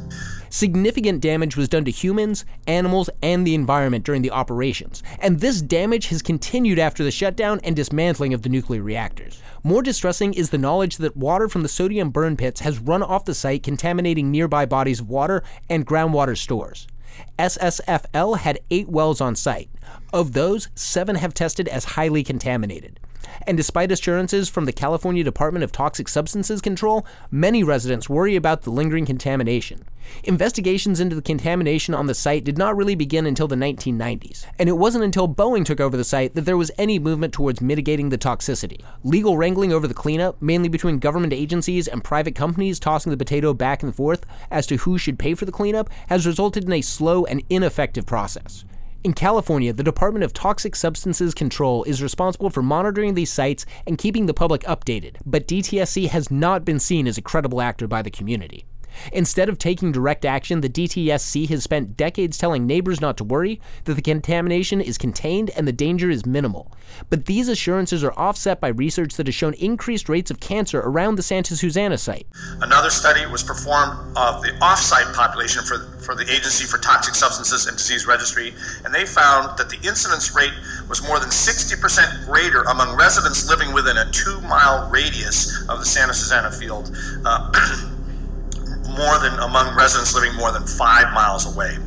Significant 0.49 1.23
damage 1.23 1.57
was 1.57 1.69
done 1.69 1.85
to 1.87 1.91
humans, 1.91 2.45
animals, 2.67 3.09
and 3.23 3.47
the 3.47 3.55
environment 3.55 4.05
during 4.05 4.21
the 4.21 4.31
operations, 4.31 5.03
and 5.19 5.41
this 5.41 5.63
damage 5.63 6.09
has 6.09 6.21
continued 6.21 6.79
after 6.79 7.03
the 7.03 7.11
shutdown 7.11 7.59
and 7.65 7.75
dismantling 7.75 8.35
of 8.35 8.43
the 8.43 8.51
nuclear 8.51 8.83
reactors. 8.83 9.41
More 9.65 9.83
distressing 9.83 10.35
is 10.35 10.51
the 10.51 10.59
knowledge 10.59 10.99
that 10.99 11.17
water 11.17 11.49
from 11.49 11.63
the 11.63 11.71
sodium 11.71 12.11
burn 12.11 12.37
pits 12.37 12.61
has 12.61 12.79
run 12.79 13.03
off 13.03 13.25
the 13.25 13.35
site, 13.35 13.63
contaminating 13.63 14.31
nearby 14.31 14.67
bodies 14.67 15.01
of 15.01 15.09
water 15.09 15.43
and 15.71 15.87
groundwater 15.87 16.37
stores. 16.37 16.87
SSFL 17.39 18.39
had 18.39 18.61
eight 18.71 18.89
wells 18.89 19.21
on 19.21 19.35
site. 19.35 19.71
Of 20.13 20.33
those, 20.33 20.69
seven 20.75 21.17
have 21.17 21.33
tested 21.33 21.67
as 21.69 21.85
highly 21.85 22.23
contaminated. 22.23 23.01
And 23.47 23.57
despite 23.57 23.93
assurances 23.93 24.49
from 24.49 24.65
the 24.65 24.73
California 24.73 25.25
Department 25.25 25.65
of 25.65 25.73
Toxic 25.73 26.09
Substances 26.09 26.61
Control, 26.61 27.07
many 27.31 27.63
residents 27.63 28.09
worry 28.09 28.37
about 28.37 28.63
the 28.63 28.71
lingering 28.71 29.07
contamination. 29.07 29.85
Investigations 30.25 31.01
into 31.01 31.15
the 31.15 31.23
contamination 31.23 31.95
on 31.95 32.07
the 32.07 32.15
site 32.15 32.45
did 32.45 32.59
not 32.59 32.77
really 32.77 32.95
begin 32.95 33.27
until 33.27 33.49
the 33.49 33.57
1990s, 33.57 34.47
and 34.59 34.69
it 34.69 34.73
wasn't 34.73 35.05
until 35.05 35.29
Boeing 35.29 35.65
took 35.65 35.81
over 35.81 35.97
the 35.97 36.05
site 36.05 36.35
that 36.35 36.43
there 36.43 36.57
was 36.57 36.71
any 36.77 36.99
movement 36.99 37.33
towards 37.33 37.61
mitigating 37.61 38.09
the 38.09 38.19
toxicity. 38.19 38.83
Legal 39.05 39.37
wrangling 39.37 39.73
over 39.73 39.87
the 39.87 39.95
cleanup, 39.95 40.41
mainly 40.43 40.69
between 40.69 40.99
government 40.99 41.33
agencies 41.33 41.89
and 41.89 42.05
private 42.05 42.35
companies 42.35 42.81
tossing 42.81 43.11
the 43.11 43.17
potato 43.17 43.55
back 43.55 43.83
and 43.83 43.95
forth 43.95 44.27
as 44.51 44.67
to 44.67 44.77
who 44.79 44.99
should 44.99 45.19
pay 45.19 45.35
for 45.35 45.45
the 45.45 45.53
cleanup, 45.53 45.89
has 46.09 46.27
resulted 46.27 46.65
in 46.65 46.73
a 46.73 46.81
slow 46.83 47.25
and 47.25 47.43
ineffective 47.49 48.07
process. 48.07 48.65
In 49.05 49.15
California, 49.15 49.73
the 49.73 49.83
Department 49.83 50.25
of 50.25 50.33
Toxic 50.33 50.77
Substances 50.77 51.35
Control 51.35 51.83
is 51.85 52.01
responsible 52.01 52.51
for 52.51 52.63
monitoring 52.63 53.15
these 53.15 53.33
sites 53.33 53.67
and 53.85 53.99
keeping 53.99 54.27
the 54.27 54.35
public 54.35 54.63
updated, 54.63 55.17
but 55.27 55.49
DTSC 55.49 56.09
has 56.09 56.31
not 56.31 56.65
been 56.65 56.79
seen 56.79 57.09
as 57.09 57.19
a 57.19 57.23
credible 57.23 57.61
actor 57.61 57.89
by 57.89 58.01
the 58.01 58.13
community. 58.13 58.65
Instead 59.13 59.49
of 59.49 59.59
taking 59.59 59.93
direct 59.93 60.25
action, 60.25 60.61
the 60.61 60.69
DTSC 60.69 61.49
has 61.49 61.63
spent 61.63 61.97
decades 61.97 62.39
telling 62.39 62.67
neighbors 62.67 63.01
not 63.01 63.17
to 63.17 63.25
worry, 63.25 63.61
that 63.85 63.95
the 63.95 64.03
contamination 64.03 64.81
is 64.81 64.99
contained 64.99 65.51
and 65.57 65.67
the 65.67 65.73
danger 65.73 66.11
is 66.11 66.27
minimal. 66.27 66.73
But 67.11 67.27
these 67.27 67.49
assurances 67.49 68.05
are 68.05 68.13
offset 68.19 68.61
by 68.61 68.69
research 68.69 69.15
that 69.15 69.27
has 69.27 69.35
shown 69.35 69.55
increased 69.55 70.09
rates 70.09 70.31
of 70.31 70.41
cancer 70.41 70.81
around 70.81 71.17
the 71.17 71.23
Santa 71.23 71.57
Susana 71.57 71.99
site. 71.99 72.27
Another 72.61 72.91
study 72.91 73.25
was 73.27 73.43
performed 73.43 74.17
of 74.17 74.43
the 74.43 74.57
off-site 74.61 75.15
population 75.15 75.63
for, 75.63 75.79
for 76.05 76.15
the 76.15 76.25
Agency 76.31 76.65
for 76.65 76.79
Toxic 76.79 77.15
Substances 77.15 77.67
and 77.67 77.77
Disease 77.77 78.07
Registry, 78.07 78.55
and 78.85 78.95
they 78.95 79.07
found 79.07 79.57
that 79.59 79.71
the 79.71 79.77
incidence 79.87 80.35
rate 80.35 80.53
was 80.89 81.07
more 81.07 81.19
than 81.19 81.31
60% 81.31 82.27
greater 82.27 82.63
among 82.63 82.97
residents 82.97 83.49
living 83.49 83.73
within 83.73 83.97
a 83.97 84.11
two-mile 84.11 84.89
radius 84.91 85.69
of 85.69 85.79
the 85.79 85.87
Santa 85.87 86.15
Susana 86.15 86.51
field. 86.51 86.95
Uh, 87.25 87.89
more 88.97 89.19
than 89.19 89.39
among 89.41 89.77
residents 89.77 90.15
living 90.15 90.35
more 90.37 90.53
than 90.53 90.67
five 90.67 91.13
miles 91.13 91.53
away. 91.53 91.79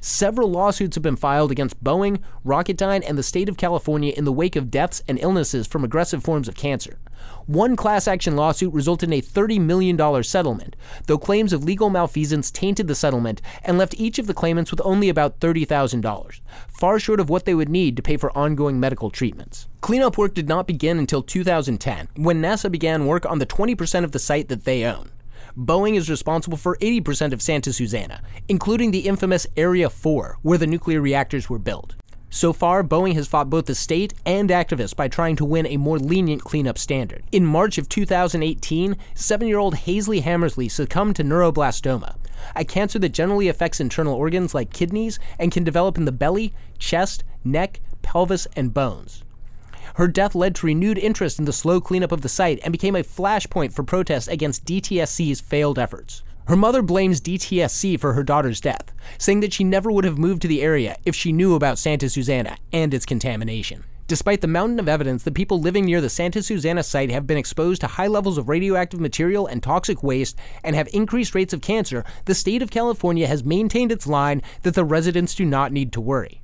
Several 0.00 0.48
lawsuits 0.48 0.94
have 0.94 1.02
been 1.02 1.16
filed 1.16 1.50
against 1.50 1.82
Boeing, 1.82 2.20
Rocketdyne, 2.44 3.02
and 3.06 3.18
the 3.18 3.22
state 3.22 3.48
of 3.48 3.56
California 3.56 4.14
in 4.16 4.24
the 4.24 4.32
wake 4.32 4.56
of 4.56 4.70
deaths 4.70 5.02
and 5.08 5.18
illnesses 5.18 5.66
from 5.66 5.84
aggressive 5.84 6.22
forms 6.22 6.48
of 6.48 6.54
cancer. 6.54 6.98
One 7.46 7.76
class 7.76 8.06
action 8.06 8.36
lawsuit 8.36 8.72
resulted 8.72 9.08
in 9.08 9.18
a 9.18 9.22
$30 9.22 9.60
million 9.60 10.22
settlement, 10.22 10.76
though 11.06 11.18
claims 11.18 11.52
of 11.52 11.64
legal 11.64 11.90
malfeasance 11.90 12.50
tainted 12.50 12.86
the 12.88 12.94
settlement 12.94 13.42
and 13.64 13.76
left 13.76 13.98
each 13.98 14.18
of 14.18 14.26
the 14.26 14.34
claimants 14.34 14.70
with 14.70 14.80
only 14.84 15.08
about 15.08 15.40
$30,000, 15.40 16.40
far 16.68 16.98
short 16.98 17.20
of 17.20 17.28
what 17.28 17.44
they 17.44 17.54
would 17.54 17.68
need 17.68 17.96
to 17.96 18.02
pay 18.02 18.16
for 18.16 18.36
ongoing 18.36 18.78
medical 18.78 19.10
treatments. 19.10 19.66
Cleanup 19.80 20.16
work 20.16 20.34
did 20.34 20.48
not 20.48 20.66
begin 20.66 20.98
until 20.98 21.22
2010, 21.22 22.08
when 22.16 22.40
NASA 22.40 22.70
began 22.70 23.06
work 23.06 23.26
on 23.26 23.38
the 23.38 23.46
20% 23.46 24.04
of 24.04 24.12
the 24.12 24.18
site 24.18 24.48
that 24.48 24.64
they 24.64 24.84
own. 24.84 25.10
Boeing 25.56 25.96
is 25.96 26.10
responsible 26.10 26.56
for 26.56 26.76
80% 26.78 27.32
of 27.32 27.42
Santa 27.42 27.72
Susana, 27.72 28.22
including 28.48 28.90
the 28.90 29.08
infamous 29.08 29.46
Area 29.56 29.88
4, 29.88 30.38
where 30.42 30.58
the 30.58 30.66
nuclear 30.66 31.00
reactors 31.00 31.48
were 31.48 31.58
built. 31.58 31.94
So 32.30 32.52
far, 32.52 32.84
Boeing 32.84 33.14
has 33.14 33.26
fought 33.26 33.48
both 33.48 33.64
the 33.64 33.74
state 33.74 34.12
and 34.26 34.50
activists 34.50 34.94
by 34.94 35.08
trying 35.08 35.36
to 35.36 35.46
win 35.46 35.66
a 35.66 35.78
more 35.78 35.98
lenient 35.98 36.44
cleanup 36.44 36.76
standard. 36.76 37.24
In 37.32 37.46
March 37.46 37.78
of 37.78 37.88
2018, 37.88 38.96
seven 39.14 39.48
year 39.48 39.58
old 39.58 39.74
Hazley 39.74 40.20
Hammersley 40.20 40.68
succumbed 40.68 41.16
to 41.16 41.24
neuroblastoma, 41.24 42.16
a 42.54 42.64
cancer 42.64 42.98
that 42.98 43.10
generally 43.10 43.48
affects 43.48 43.80
internal 43.80 44.14
organs 44.14 44.54
like 44.54 44.72
kidneys 44.72 45.18
and 45.38 45.50
can 45.50 45.64
develop 45.64 45.96
in 45.96 46.04
the 46.04 46.12
belly, 46.12 46.52
chest, 46.78 47.24
neck, 47.44 47.80
pelvis, 48.02 48.46
and 48.54 48.74
bones. 48.74 49.24
Her 49.98 50.06
death 50.06 50.36
led 50.36 50.54
to 50.54 50.66
renewed 50.66 50.96
interest 50.96 51.40
in 51.40 51.44
the 51.44 51.52
slow 51.52 51.80
cleanup 51.80 52.12
of 52.12 52.20
the 52.20 52.28
site 52.28 52.60
and 52.62 52.70
became 52.70 52.94
a 52.94 53.02
flashpoint 53.02 53.72
for 53.72 53.82
protests 53.82 54.28
against 54.28 54.64
DTSC's 54.64 55.40
failed 55.40 55.76
efforts. 55.76 56.22
Her 56.46 56.54
mother 56.54 56.82
blames 56.82 57.20
DTSC 57.20 57.98
for 57.98 58.12
her 58.12 58.22
daughter's 58.22 58.60
death, 58.60 58.92
saying 59.18 59.40
that 59.40 59.52
she 59.52 59.64
never 59.64 59.90
would 59.90 60.04
have 60.04 60.16
moved 60.16 60.42
to 60.42 60.48
the 60.48 60.62
area 60.62 60.96
if 61.04 61.16
she 61.16 61.32
knew 61.32 61.56
about 61.56 61.80
Santa 61.80 62.08
Susana 62.08 62.58
and 62.72 62.94
its 62.94 63.04
contamination. 63.04 63.82
Despite 64.06 64.40
the 64.40 64.46
mountain 64.46 64.78
of 64.78 64.88
evidence 64.88 65.24
that 65.24 65.34
people 65.34 65.60
living 65.60 65.86
near 65.86 66.00
the 66.00 66.08
Santa 66.08 66.44
Susana 66.44 66.84
site 66.84 67.10
have 67.10 67.26
been 67.26 67.36
exposed 67.36 67.80
to 67.80 67.88
high 67.88 68.06
levels 68.06 68.38
of 68.38 68.48
radioactive 68.48 69.00
material 69.00 69.48
and 69.48 69.60
toxic 69.60 70.04
waste 70.04 70.38
and 70.62 70.76
have 70.76 70.88
increased 70.92 71.34
rates 71.34 71.52
of 71.52 71.60
cancer, 71.60 72.04
the 72.24 72.36
state 72.36 72.62
of 72.62 72.70
California 72.70 73.26
has 73.26 73.42
maintained 73.42 73.90
its 73.90 74.06
line 74.06 74.42
that 74.62 74.74
the 74.74 74.84
residents 74.84 75.34
do 75.34 75.44
not 75.44 75.72
need 75.72 75.92
to 75.92 76.00
worry. 76.00 76.40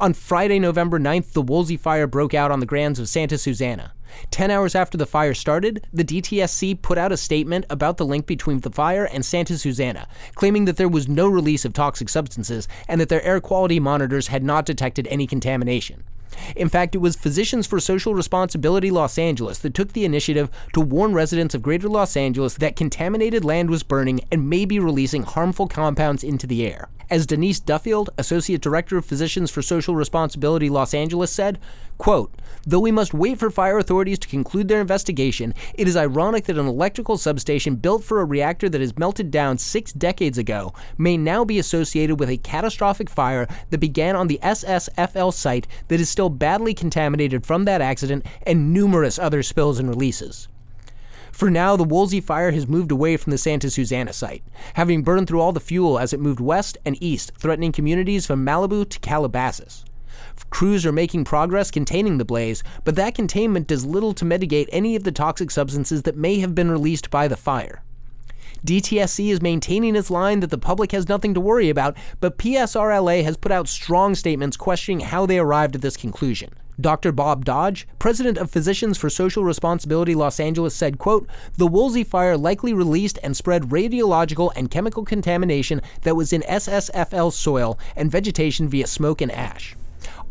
On 0.00 0.12
Friday, 0.12 0.58
November 0.58 0.98
9th, 0.98 1.32
the 1.32 1.42
Woolsey 1.42 1.76
fire 1.76 2.06
broke 2.06 2.34
out 2.34 2.50
on 2.50 2.60
the 2.60 2.66
grounds 2.66 2.98
of 2.98 3.08
Santa 3.08 3.38
Susana. 3.38 3.92
Ten 4.30 4.50
hours 4.50 4.74
after 4.74 4.96
the 4.96 5.06
fire 5.06 5.34
started, 5.34 5.86
the 5.92 6.04
DTSC 6.04 6.80
put 6.80 6.98
out 6.98 7.12
a 7.12 7.16
statement 7.16 7.66
about 7.68 7.96
the 7.96 8.06
link 8.06 8.26
between 8.26 8.60
the 8.60 8.70
fire 8.70 9.04
and 9.04 9.24
Santa 9.24 9.58
Susana, 9.58 10.08
claiming 10.34 10.64
that 10.64 10.76
there 10.76 10.88
was 10.88 11.08
no 11.08 11.28
release 11.28 11.64
of 11.64 11.72
toxic 11.72 12.08
substances 12.08 12.68
and 12.88 13.00
that 13.00 13.08
their 13.08 13.22
air 13.22 13.40
quality 13.40 13.78
monitors 13.80 14.28
had 14.28 14.42
not 14.42 14.66
detected 14.66 15.06
any 15.08 15.26
contamination. 15.26 16.04
In 16.54 16.68
fact, 16.68 16.94
it 16.94 16.98
was 16.98 17.16
Physicians 17.16 17.66
for 17.66 17.80
Social 17.80 18.14
Responsibility 18.14 18.90
Los 18.90 19.18
Angeles 19.18 19.58
that 19.58 19.74
took 19.74 19.92
the 19.92 20.04
initiative 20.04 20.50
to 20.72 20.80
warn 20.80 21.12
residents 21.12 21.54
of 21.54 21.62
Greater 21.62 21.88
Los 21.88 22.16
Angeles 22.16 22.54
that 22.54 22.76
contaminated 22.76 23.44
land 23.44 23.70
was 23.70 23.82
burning 23.82 24.20
and 24.30 24.48
may 24.48 24.64
be 24.64 24.78
releasing 24.78 25.22
harmful 25.22 25.66
compounds 25.66 26.22
into 26.22 26.46
the 26.46 26.66
air. 26.66 26.88
As 27.10 27.24
Denise 27.24 27.58
Duffield, 27.58 28.10
Associate 28.18 28.60
Director 28.60 28.98
of 28.98 29.06
Physicians 29.06 29.50
for 29.50 29.62
Social 29.62 29.94
Responsibility 29.94 30.68
Los 30.68 30.92
Angeles 30.92 31.32
said, 31.32 31.58
quote, 31.96 32.34
Though 32.66 32.80
we 32.80 32.92
must 32.92 33.14
wait 33.14 33.38
for 33.38 33.50
fire 33.50 33.78
authorities 33.78 34.18
to 34.18 34.28
conclude 34.28 34.68
their 34.68 34.82
investigation, 34.82 35.54
it 35.72 35.88
is 35.88 35.96
ironic 35.96 36.44
that 36.44 36.58
an 36.58 36.66
electrical 36.66 37.16
substation 37.16 37.76
built 37.76 38.04
for 38.04 38.20
a 38.20 38.26
reactor 38.26 38.68
that 38.68 38.82
has 38.82 38.98
melted 38.98 39.30
down 39.30 39.56
six 39.56 39.90
decades 39.90 40.36
ago 40.36 40.74
may 40.98 41.16
now 41.16 41.46
be 41.46 41.58
associated 41.58 42.20
with 42.20 42.28
a 42.28 42.36
catastrophic 42.36 43.08
fire 43.08 43.48
that 43.70 43.78
began 43.78 44.14
on 44.14 44.26
the 44.26 44.40
SSFL 44.42 45.32
site 45.32 45.66
that 45.88 46.00
is 46.00 46.10
still 46.10 46.28
badly 46.28 46.74
contaminated 46.74 47.46
from 47.46 47.64
that 47.64 47.80
accident 47.80 48.26
and 48.42 48.74
numerous 48.74 49.18
other 49.18 49.42
spills 49.42 49.78
and 49.78 49.88
releases. 49.88 50.48
For 51.38 51.50
now, 51.50 51.76
the 51.76 51.84
Woolsey 51.84 52.20
fire 52.20 52.50
has 52.50 52.66
moved 52.66 52.90
away 52.90 53.16
from 53.16 53.30
the 53.30 53.38
Santa 53.38 53.70
Susana 53.70 54.12
site, 54.12 54.42
having 54.74 55.04
burned 55.04 55.28
through 55.28 55.40
all 55.40 55.52
the 55.52 55.60
fuel 55.60 55.96
as 55.96 56.12
it 56.12 56.18
moved 56.18 56.40
west 56.40 56.76
and 56.84 57.00
east, 57.00 57.30
threatening 57.38 57.70
communities 57.70 58.26
from 58.26 58.44
Malibu 58.44 58.88
to 58.88 58.98
Calabasas. 58.98 59.84
Crews 60.50 60.84
are 60.84 60.90
making 60.90 61.24
progress 61.24 61.70
containing 61.70 62.18
the 62.18 62.24
blaze, 62.24 62.64
but 62.82 62.96
that 62.96 63.14
containment 63.14 63.68
does 63.68 63.86
little 63.86 64.14
to 64.14 64.24
mitigate 64.24 64.68
any 64.72 64.96
of 64.96 65.04
the 65.04 65.12
toxic 65.12 65.52
substances 65.52 66.02
that 66.02 66.16
may 66.16 66.40
have 66.40 66.56
been 66.56 66.72
released 66.72 67.08
by 67.08 67.28
the 67.28 67.36
fire. 67.36 67.84
DTSC 68.66 69.30
is 69.30 69.40
maintaining 69.40 69.94
its 69.94 70.10
line 70.10 70.40
that 70.40 70.50
the 70.50 70.58
public 70.58 70.90
has 70.90 71.08
nothing 71.08 71.34
to 71.34 71.40
worry 71.40 71.70
about, 71.70 71.96
but 72.18 72.38
PSRLA 72.38 73.22
has 73.22 73.36
put 73.36 73.52
out 73.52 73.68
strong 73.68 74.16
statements 74.16 74.56
questioning 74.56 75.06
how 75.06 75.24
they 75.24 75.38
arrived 75.38 75.76
at 75.76 75.82
this 75.82 75.96
conclusion. 75.96 76.50
Dr. 76.80 77.10
Bob 77.10 77.44
Dodge, 77.44 77.88
president 77.98 78.38
of 78.38 78.50
Physicians 78.50 78.96
for 78.96 79.10
Social 79.10 79.42
Responsibility 79.42 80.14
Los 80.14 80.38
Angeles, 80.38 80.76
said, 80.76 80.98
quote, 80.98 81.28
The 81.56 81.66
Woolsey 81.66 82.04
fire 82.04 82.36
likely 82.36 82.72
released 82.72 83.18
and 83.22 83.36
spread 83.36 83.70
radiological 83.70 84.52
and 84.54 84.70
chemical 84.70 85.04
contamination 85.04 85.82
that 86.02 86.14
was 86.14 86.32
in 86.32 86.42
SSFL 86.42 87.32
soil 87.32 87.78
and 87.96 88.12
vegetation 88.12 88.68
via 88.68 88.86
smoke 88.86 89.20
and 89.20 89.32
ash. 89.32 89.74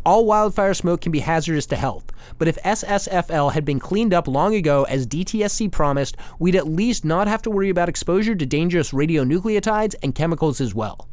All 0.06 0.24
wildfire 0.24 0.72
smoke 0.72 1.02
can 1.02 1.12
be 1.12 1.20
hazardous 1.20 1.66
to 1.66 1.76
health, 1.76 2.10
but 2.38 2.48
if 2.48 2.56
SSFL 2.62 3.52
had 3.52 3.66
been 3.66 3.78
cleaned 3.78 4.14
up 4.14 4.26
long 4.26 4.54
ago 4.54 4.84
as 4.84 5.06
DTSC 5.06 5.70
promised, 5.70 6.16
we'd 6.38 6.56
at 6.56 6.66
least 6.66 7.04
not 7.04 7.28
have 7.28 7.42
to 7.42 7.50
worry 7.50 7.68
about 7.68 7.90
exposure 7.90 8.34
to 8.34 8.46
dangerous 8.46 8.92
radionuclides 8.92 9.96
and 10.02 10.14
chemicals 10.14 10.62
as 10.62 10.74
well. 10.74 11.08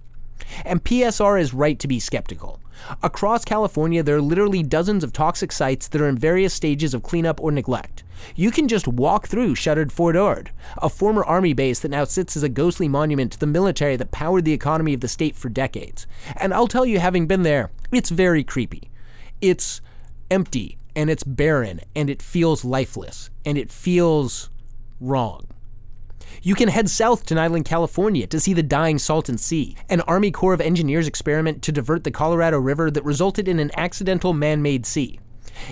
And 0.63 0.82
PSR 0.82 1.42
is 1.42 1.54
right 1.54 1.77
to 1.80 1.89
be 1.89 2.00
skeptical. 2.00 2.62
Across 3.01 3.46
California, 3.46 4.03
there 4.03 4.17
are 4.17 4.22
literally 4.22 4.63
dozens 4.63 5.03
of 5.03 5.13
toxic 5.13 5.51
sites 5.51 5.88
that 5.88 6.01
are 6.01 6.08
in 6.08 6.17
various 6.17 6.53
stages 6.53 6.94
of 6.94 7.03
cleanup 7.03 7.39
or 7.41 7.51
neglect. 7.51 8.03
You 8.36 8.51
can 8.51 8.67
just 8.67 8.88
walk 8.88 9.27
through 9.27 9.55
shuttered 9.55 9.91
Fort 9.91 10.15
Ord, 10.15 10.51
a 10.77 10.89
former 10.89 11.24
army 11.24 11.53
base 11.53 11.79
that 11.82 11.91
now 11.91 12.05
sits 12.05 12.36
as 12.38 12.44
a 12.44 12.50
ghostly 12.50 12.88
monument 12.88 13.32
to 13.34 13.39
the 13.39 13.48
military 13.48 13.96
that 13.98 14.12
powered 14.12 14.46
the 14.46 14.53
economy 14.53 14.94
of 14.94 15.01
the 15.01 15.08
state 15.08 15.36
for 15.36 15.50
decades. 15.50 16.08
And 16.38 16.53
I'll 16.53 16.67
tell 16.67 16.86
you, 16.86 17.00
having 17.00 17.27
been 17.27 17.44
there, 17.44 17.72
it's 17.91 18.10
very 18.10 18.44
creepy. 18.44 18.89
It's 19.41 19.82
empty, 20.32 20.77
and 20.96 21.10
it's 21.10 21.24
barren, 21.24 21.82
and 21.96 22.10
it 22.10 22.22
feels 22.22 22.65
lifeless, 22.65 23.29
and 23.46 23.58
it 23.58 23.72
feels 23.72 24.50
wrong. 25.00 25.46
You 26.46 26.54
can 26.54 26.70
head 26.70 26.92
south 26.92 27.25
to 27.25 27.34
Niland, 27.34 27.66
California 27.66 28.28
to 28.28 28.40
see 28.40 28.54
the 28.54 28.62
dying 28.62 29.00
Salton 29.00 29.40
Sea, 29.40 29.75
an 29.90 30.02
Army 30.02 30.30
Corps 30.30 30.54
of 30.54 30.62
Engineers 30.62 31.08
experiment 31.08 31.64
to 31.64 31.72
divert 31.72 32.04
the 32.04 32.12
Colorado 32.12 32.60
River 32.60 32.92
that 32.92 33.04
resulted 33.04 33.48
in 33.48 33.58
an 33.58 33.72
accidental 33.75 34.32
man 34.32 34.62
made 34.62 34.86
sea. 34.86 35.20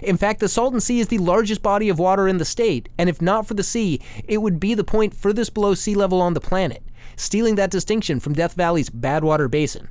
In 0.01 0.17
fact, 0.17 0.39
the 0.39 0.49
Salton 0.49 0.79
Sea 0.79 0.99
is 0.99 1.09
the 1.09 1.19
largest 1.19 1.61
body 1.61 1.89
of 1.89 1.99
water 1.99 2.27
in 2.27 2.39
the 2.39 2.43
state, 2.43 2.89
and 2.97 3.07
if 3.07 3.21
not 3.21 3.45
for 3.45 3.53
the 3.53 3.61
sea, 3.61 4.01
it 4.27 4.39
would 4.39 4.59
be 4.59 4.73
the 4.73 4.83
point 4.83 5.13
furthest 5.13 5.53
below 5.53 5.75
sea 5.75 5.93
level 5.93 6.19
on 6.19 6.33
the 6.33 6.41
planet, 6.41 6.81
stealing 7.17 7.53
that 7.53 7.69
distinction 7.69 8.19
from 8.19 8.33
Death 8.33 8.55
Valley's 8.55 8.89
Badwater 8.89 9.51
Basin. 9.51 9.89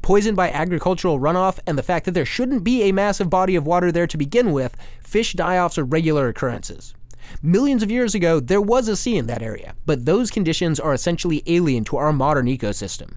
Poisoned 0.00 0.34
by 0.34 0.50
agricultural 0.50 1.20
runoff 1.20 1.58
and 1.66 1.76
the 1.76 1.82
fact 1.82 2.06
that 2.06 2.12
there 2.12 2.24
shouldn't 2.24 2.64
be 2.64 2.84
a 2.84 2.92
massive 2.92 3.28
body 3.28 3.54
of 3.54 3.66
water 3.66 3.92
there 3.92 4.06
to 4.06 4.16
begin 4.16 4.52
with, 4.52 4.76
fish 5.02 5.34
die 5.34 5.58
offs 5.58 5.76
are 5.76 5.84
regular 5.84 6.26
occurrences. 6.28 6.94
Millions 7.42 7.82
of 7.82 7.90
years 7.90 8.14
ago, 8.14 8.40
there 8.40 8.60
was 8.60 8.88
a 8.88 8.96
sea 8.96 9.16
in 9.16 9.26
that 9.26 9.42
area, 9.42 9.74
but 9.84 10.04
those 10.04 10.30
conditions 10.30 10.80
are 10.80 10.94
essentially 10.94 11.42
alien 11.46 11.84
to 11.84 11.96
our 11.96 12.12
modern 12.12 12.46
ecosystem. 12.46 13.16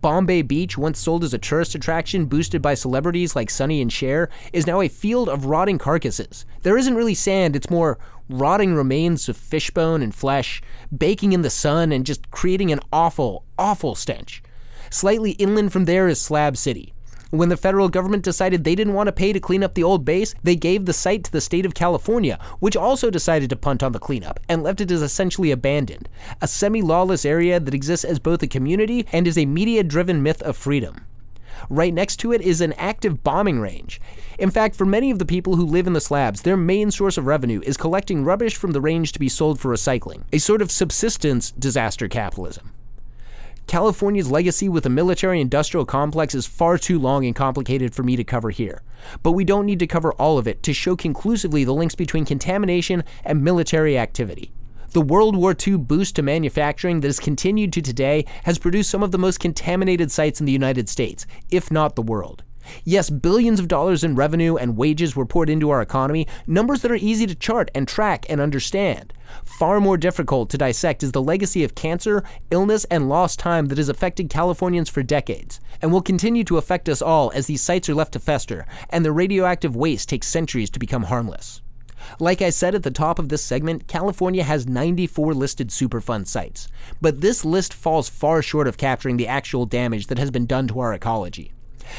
Bombay 0.00 0.42
Beach, 0.42 0.78
once 0.78 1.00
sold 1.00 1.24
as 1.24 1.34
a 1.34 1.38
tourist 1.38 1.74
attraction 1.74 2.26
boosted 2.26 2.62
by 2.62 2.74
celebrities 2.74 3.34
like 3.34 3.50
Sonny 3.50 3.82
and 3.82 3.92
Cher, 3.92 4.28
is 4.52 4.66
now 4.66 4.80
a 4.80 4.88
field 4.88 5.28
of 5.28 5.46
rotting 5.46 5.78
carcasses. 5.78 6.44
There 6.62 6.78
isn't 6.78 6.94
really 6.94 7.14
sand, 7.14 7.56
it's 7.56 7.70
more 7.70 7.98
rotting 8.28 8.74
remains 8.74 9.28
of 9.28 9.36
fishbone 9.36 10.02
and 10.02 10.14
flesh, 10.14 10.62
baking 10.96 11.32
in 11.32 11.42
the 11.42 11.50
sun 11.50 11.90
and 11.90 12.06
just 12.06 12.30
creating 12.30 12.70
an 12.70 12.80
awful, 12.92 13.44
awful 13.58 13.94
stench. 13.94 14.42
Slightly 14.90 15.32
inland 15.32 15.72
from 15.72 15.84
there 15.84 16.06
is 16.08 16.20
Slab 16.20 16.56
City, 16.56 16.94
when 17.30 17.48
the 17.48 17.56
federal 17.56 17.88
government 17.88 18.22
decided 18.22 18.64
they 18.64 18.74
didn't 18.74 18.94
want 18.94 19.06
to 19.08 19.12
pay 19.12 19.32
to 19.32 19.40
clean 19.40 19.62
up 19.62 19.74
the 19.74 19.82
old 19.82 20.04
base, 20.04 20.34
they 20.42 20.56
gave 20.56 20.84
the 20.84 20.92
site 20.92 21.24
to 21.24 21.32
the 21.32 21.40
state 21.40 21.66
of 21.66 21.74
California, 21.74 22.38
which 22.58 22.76
also 22.76 23.10
decided 23.10 23.50
to 23.50 23.56
punt 23.56 23.82
on 23.82 23.92
the 23.92 23.98
cleanup 23.98 24.40
and 24.48 24.62
left 24.62 24.80
it 24.80 24.90
as 24.90 25.02
essentially 25.02 25.50
abandoned, 25.50 26.08
a 26.40 26.48
semi 26.48 26.82
lawless 26.82 27.24
area 27.24 27.60
that 27.60 27.74
exists 27.74 28.04
as 28.04 28.18
both 28.18 28.42
a 28.42 28.46
community 28.46 29.06
and 29.12 29.26
is 29.26 29.36
a 29.36 29.46
media 29.46 29.82
driven 29.82 30.22
myth 30.22 30.42
of 30.42 30.56
freedom. 30.56 31.04
Right 31.68 31.92
next 31.92 32.16
to 32.18 32.32
it 32.32 32.40
is 32.40 32.60
an 32.60 32.72
active 32.74 33.22
bombing 33.22 33.60
range. 33.60 34.00
In 34.38 34.50
fact, 34.50 34.76
for 34.76 34.86
many 34.86 35.10
of 35.10 35.18
the 35.18 35.26
people 35.26 35.56
who 35.56 35.66
live 35.66 35.86
in 35.86 35.92
the 35.92 36.00
slabs, 36.00 36.42
their 36.42 36.56
main 36.56 36.90
source 36.90 37.18
of 37.18 37.26
revenue 37.26 37.60
is 37.64 37.76
collecting 37.76 38.24
rubbish 38.24 38.56
from 38.56 38.70
the 38.72 38.80
range 38.80 39.12
to 39.12 39.18
be 39.18 39.28
sold 39.28 39.58
for 39.58 39.72
recycling, 39.72 40.22
a 40.32 40.38
sort 40.38 40.62
of 40.62 40.70
subsistence 40.70 41.50
disaster 41.50 42.08
capitalism. 42.08 42.72
California's 43.68 44.30
legacy 44.30 44.66
with 44.66 44.84
the 44.84 44.88
military 44.88 45.42
industrial 45.42 45.84
complex 45.84 46.34
is 46.34 46.46
far 46.46 46.78
too 46.78 46.98
long 46.98 47.26
and 47.26 47.36
complicated 47.36 47.94
for 47.94 48.02
me 48.02 48.16
to 48.16 48.24
cover 48.24 48.48
here, 48.48 48.80
but 49.22 49.32
we 49.32 49.44
don't 49.44 49.66
need 49.66 49.78
to 49.78 49.86
cover 49.86 50.14
all 50.14 50.38
of 50.38 50.48
it 50.48 50.62
to 50.62 50.72
show 50.72 50.96
conclusively 50.96 51.64
the 51.64 51.74
links 51.74 51.94
between 51.94 52.24
contamination 52.24 53.04
and 53.26 53.44
military 53.44 53.98
activity. 53.98 54.52
The 54.92 55.02
World 55.02 55.36
War 55.36 55.54
II 55.54 55.76
boost 55.76 56.16
to 56.16 56.22
manufacturing 56.22 57.00
that 57.00 57.08
has 57.08 57.20
continued 57.20 57.74
to 57.74 57.82
today 57.82 58.24
has 58.44 58.58
produced 58.58 58.88
some 58.88 59.02
of 59.02 59.10
the 59.10 59.18
most 59.18 59.38
contaminated 59.38 60.10
sites 60.10 60.40
in 60.40 60.46
the 60.46 60.52
United 60.52 60.88
States, 60.88 61.26
if 61.50 61.70
not 61.70 61.94
the 61.94 62.00
world. 62.00 62.44
Yes, 62.84 63.10
billions 63.10 63.60
of 63.60 63.68
dollars 63.68 64.04
in 64.04 64.14
revenue 64.14 64.56
and 64.56 64.76
wages 64.76 65.14
were 65.14 65.26
poured 65.26 65.50
into 65.50 65.70
our 65.70 65.82
economy, 65.82 66.26
numbers 66.46 66.82
that 66.82 66.90
are 66.90 66.96
easy 66.96 67.26
to 67.26 67.34
chart 67.34 67.70
and 67.74 67.86
track 67.86 68.26
and 68.28 68.40
understand. 68.40 69.12
Far 69.44 69.80
more 69.80 69.96
difficult 69.96 70.50
to 70.50 70.58
dissect 70.58 71.02
is 71.02 71.12
the 71.12 71.22
legacy 71.22 71.64
of 71.64 71.74
cancer, 71.74 72.22
illness, 72.50 72.84
and 72.84 73.08
lost 73.08 73.38
time 73.38 73.66
that 73.66 73.78
has 73.78 73.88
affected 73.88 74.30
Californians 74.30 74.88
for 74.88 75.02
decades, 75.02 75.60
and 75.82 75.92
will 75.92 76.02
continue 76.02 76.44
to 76.44 76.58
affect 76.58 76.88
us 76.88 77.02
all 77.02 77.30
as 77.34 77.46
these 77.46 77.62
sites 77.62 77.88
are 77.88 77.94
left 77.94 78.12
to 78.12 78.18
fester, 78.18 78.66
and 78.90 79.04
the 79.04 79.12
radioactive 79.12 79.76
waste 79.76 80.08
takes 80.08 80.26
centuries 80.26 80.70
to 80.70 80.78
become 80.78 81.04
harmless. 81.04 81.60
Like 82.20 82.40
I 82.42 82.50
said 82.50 82.74
at 82.74 82.84
the 82.84 82.90
top 82.90 83.18
of 83.18 83.28
this 83.28 83.42
segment, 83.44 83.86
California 83.86 84.44
has 84.44 84.66
94 84.66 85.34
listed 85.34 85.68
Superfund 85.68 86.26
sites, 86.26 86.68
but 87.00 87.20
this 87.20 87.44
list 87.44 87.74
falls 87.74 88.08
far 88.08 88.40
short 88.40 88.68
of 88.68 88.78
capturing 88.78 89.16
the 89.16 89.26
actual 89.26 89.66
damage 89.66 90.06
that 90.06 90.18
has 90.18 90.30
been 90.30 90.46
done 90.46 90.68
to 90.68 90.80
our 90.80 90.94
ecology. 90.94 91.52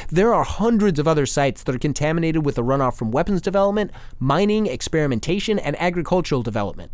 There 0.09 0.33
are 0.33 0.43
hundreds 0.43 0.99
of 0.99 1.07
other 1.07 1.25
sites 1.25 1.63
that 1.63 1.75
are 1.75 1.79
contaminated 1.79 2.45
with 2.45 2.55
the 2.55 2.63
runoff 2.63 2.97
from 2.97 3.11
weapons 3.11 3.41
development, 3.41 3.91
mining, 4.19 4.67
experimentation, 4.67 5.59
and 5.59 5.79
agricultural 5.79 6.43
development. 6.43 6.91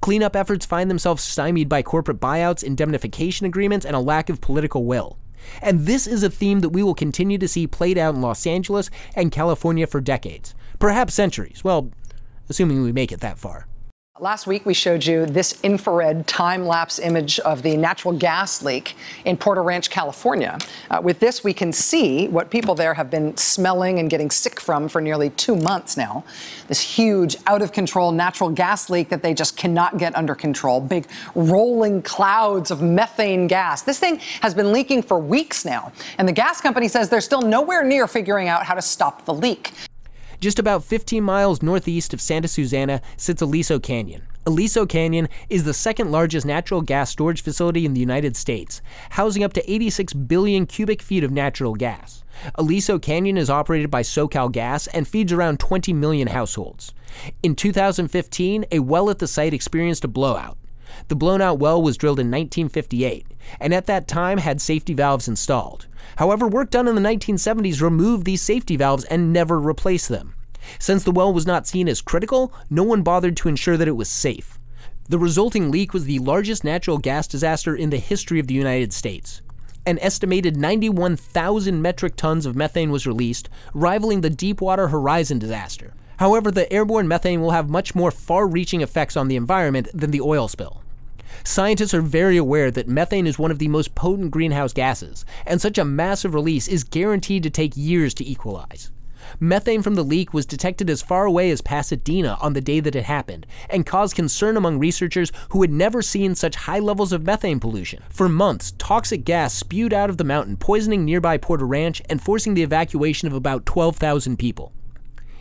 Cleanup 0.00 0.34
efforts 0.34 0.66
find 0.66 0.90
themselves 0.90 1.22
stymied 1.22 1.68
by 1.68 1.82
corporate 1.82 2.20
buyouts, 2.20 2.64
indemnification 2.64 3.46
agreements, 3.46 3.84
and 3.84 3.94
a 3.94 4.00
lack 4.00 4.30
of 4.30 4.40
political 4.40 4.84
will. 4.84 5.18
And 5.62 5.86
this 5.86 6.06
is 6.06 6.22
a 6.22 6.30
theme 6.30 6.60
that 6.60 6.70
we 6.70 6.82
will 6.82 6.94
continue 6.94 7.38
to 7.38 7.48
see 7.48 7.66
played 7.66 7.98
out 7.98 8.14
in 8.14 8.20
Los 8.20 8.46
Angeles 8.46 8.90
and 9.14 9.32
California 9.32 9.86
for 9.86 10.00
decades, 10.00 10.54
perhaps 10.78 11.14
centuries. 11.14 11.64
Well, 11.64 11.90
assuming 12.48 12.82
we 12.82 12.92
make 12.92 13.12
it 13.12 13.20
that 13.20 13.38
far. 13.38 13.66
Last 14.20 14.46
week, 14.46 14.66
we 14.66 14.74
showed 14.74 15.06
you 15.06 15.24
this 15.24 15.58
infrared 15.62 16.26
time 16.26 16.66
lapse 16.66 16.98
image 16.98 17.40
of 17.40 17.62
the 17.62 17.74
natural 17.74 18.12
gas 18.12 18.62
leak 18.62 18.94
in 19.24 19.38
Porter 19.38 19.62
Ranch, 19.62 19.88
California. 19.88 20.58
Uh, 20.90 21.00
with 21.02 21.20
this, 21.20 21.42
we 21.42 21.54
can 21.54 21.72
see 21.72 22.28
what 22.28 22.50
people 22.50 22.74
there 22.74 22.92
have 22.92 23.08
been 23.08 23.34
smelling 23.38 23.98
and 23.98 24.10
getting 24.10 24.30
sick 24.30 24.60
from 24.60 24.90
for 24.90 25.00
nearly 25.00 25.30
two 25.30 25.56
months 25.56 25.96
now. 25.96 26.22
This 26.68 26.82
huge, 26.82 27.34
out 27.46 27.62
of 27.62 27.72
control 27.72 28.12
natural 28.12 28.50
gas 28.50 28.90
leak 28.90 29.08
that 29.08 29.22
they 29.22 29.32
just 29.32 29.56
cannot 29.56 29.96
get 29.96 30.14
under 30.14 30.34
control. 30.34 30.82
Big 30.82 31.08
rolling 31.34 32.02
clouds 32.02 32.70
of 32.70 32.82
methane 32.82 33.46
gas. 33.46 33.80
This 33.80 33.98
thing 33.98 34.18
has 34.42 34.52
been 34.52 34.70
leaking 34.70 35.00
for 35.02 35.18
weeks 35.18 35.64
now, 35.64 35.92
and 36.18 36.28
the 36.28 36.32
gas 36.32 36.60
company 36.60 36.88
says 36.88 37.08
they're 37.08 37.22
still 37.22 37.40
nowhere 37.40 37.84
near 37.84 38.06
figuring 38.06 38.48
out 38.48 38.66
how 38.66 38.74
to 38.74 38.82
stop 38.82 39.24
the 39.24 39.32
leak. 39.32 39.72
Just 40.40 40.58
about 40.58 40.82
15 40.82 41.22
miles 41.22 41.62
northeast 41.62 42.14
of 42.14 42.20
Santa 42.20 42.48
Susana 42.48 43.02
sits 43.18 43.42
Aliso 43.42 43.78
Canyon. 43.78 44.22
Aliso 44.46 44.86
Canyon 44.86 45.28
is 45.50 45.64
the 45.64 45.74
second 45.74 46.10
largest 46.10 46.46
natural 46.46 46.80
gas 46.80 47.10
storage 47.10 47.42
facility 47.42 47.84
in 47.84 47.92
the 47.92 48.00
United 48.00 48.34
States, 48.38 48.80
housing 49.10 49.44
up 49.44 49.52
to 49.52 49.70
86 49.70 50.14
billion 50.14 50.64
cubic 50.64 51.02
feet 51.02 51.24
of 51.24 51.30
natural 51.30 51.74
gas. 51.74 52.24
Aliso 52.54 52.98
Canyon 52.98 53.36
is 53.36 53.50
operated 53.50 53.90
by 53.90 54.00
SoCal 54.00 54.50
Gas 54.50 54.86
and 54.86 55.06
feeds 55.06 55.30
around 55.30 55.60
20 55.60 55.92
million 55.92 56.28
households. 56.28 56.94
In 57.42 57.54
2015, 57.54 58.64
a 58.72 58.78
well 58.78 59.10
at 59.10 59.18
the 59.18 59.28
site 59.28 59.52
experienced 59.52 60.04
a 60.04 60.08
blowout. 60.08 60.56
The 61.08 61.16
blown 61.16 61.42
out 61.42 61.58
well 61.58 61.82
was 61.82 61.98
drilled 61.98 62.18
in 62.18 62.28
1958, 62.28 63.26
and 63.60 63.74
at 63.74 63.84
that 63.86 64.08
time 64.08 64.38
had 64.38 64.62
safety 64.62 64.94
valves 64.94 65.28
installed. 65.28 65.86
However, 66.16 66.46
work 66.46 66.70
done 66.70 66.88
in 66.88 66.94
the 66.94 67.00
1970s 67.00 67.80
removed 67.80 68.24
these 68.24 68.42
safety 68.42 68.76
valves 68.76 69.04
and 69.04 69.32
never 69.32 69.58
replaced 69.58 70.08
them. 70.08 70.34
Since 70.78 71.04
the 71.04 71.12
well 71.12 71.32
was 71.32 71.46
not 71.46 71.66
seen 71.66 71.88
as 71.88 72.00
critical, 72.00 72.52
no 72.68 72.82
one 72.82 73.02
bothered 73.02 73.36
to 73.38 73.48
ensure 73.48 73.76
that 73.76 73.88
it 73.88 73.96
was 73.96 74.08
safe. 74.08 74.58
The 75.08 75.18
resulting 75.18 75.70
leak 75.70 75.92
was 75.92 76.04
the 76.04 76.18
largest 76.20 76.62
natural 76.62 76.98
gas 76.98 77.26
disaster 77.26 77.74
in 77.74 77.90
the 77.90 77.98
history 77.98 78.38
of 78.38 78.46
the 78.46 78.54
United 78.54 78.92
States. 78.92 79.42
An 79.86 79.98
estimated 80.00 80.56
91,000 80.56 81.80
metric 81.80 82.14
tons 82.16 82.46
of 82.46 82.54
methane 82.54 82.90
was 82.90 83.06
released, 83.06 83.48
rivaling 83.74 84.20
the 84.20 84.30
Deepwater 84.30 84.88
Horizon 84.88 85.38
disaster. 85.38 85.94
However, 86.18 86.50
the 86.50 86.70
airborne 86.70 87.08
methane 87.08 87.40
will 87.40 87.52
have 87.52 87.70
much 87.70 87.94
more 87.94 88.10
far 88.10 88.46
reaching 88.46 88.82
effects 88.82 89.16
on 89.16 89.28
the 89.28 89.36
environment 89.36 89.88
than 89.94 90.10
the 90.10 90.20
oil 90.20 90.48
spill. 90.48 90.82
Scientists 91.44 91.94
are 91.94 92.02
very 92.02 92.36
aware 92.36 92.70
that 92.70 92.88
methane 92.88 93.26
is 93.26 93.38
one 93.38 93.50
of 93.50 93.58
the 93.58 93.68
most 93.68 93.94
potent 93.94 94.30
greenhouse 94.30 94.72
gases, 94.72 95.24
and 95.46 95.60
such 95.60 95.78
a 95.78 95.84
massive 95.84 96.34
release 96.34 96.68
is 96.68 96.84
guaranteed 96.84 97.42
to 97.42 97.50
take 97.50 97.76
years 97.76 98.14
to 98.14 98.24
equalize. 98.26 98.90
Methane 99.38 99.82
from 99.82 99.94
the 99.94 100.02
leak 100.02 100.32
was 100.32 100.46
detected 100.46 100.88
as 100.90 101.02
far 101.02 101.26
away 101.26 101.50
as 101.50 101.60
Pasadena 101.60 102.38
on 102.40 102.52
the 102.52 102.60
day 102.60 102.80
that 102.80 102.96
it 102.96 103.04
happened, 103.04 103.46
and 103.68 103.86
caused 103.86 104.16
concern 104.16 104.56
among 104.56 104.78
researchers 104.78 105.30
who 105.50 105.62
had 105.62 105.70
never 105.70 106.02
seen 106.02 106.34
such 106.34 106.56
high 106.56 106.78
levels 106.78 107.12
of 107.12 107.24
methane 107.24 107.60
pollution. 107.60 108.02
For 108.08 108.28
months, 108.28 108.72
toxic 108.78 109.24
gas 109.24 109.54
spewed 109.54 109.92
out 109.92 110.10
of 110.10 110.16
the 110.16 110.24
mountain, 110.24 110.56
poisoning 110.56 111.04
nearby 111.04 111.36
Porter 111.36 111.66
Ranch 111.66 112.02
and 112.08 112.22
forcing 112.22 112.54
the 112.54 112.62
evacuation 112.62 113.28
of 113.28 113.34
about 113.34 113.66
12,000 113.66 114.38
people. 114.38 114.72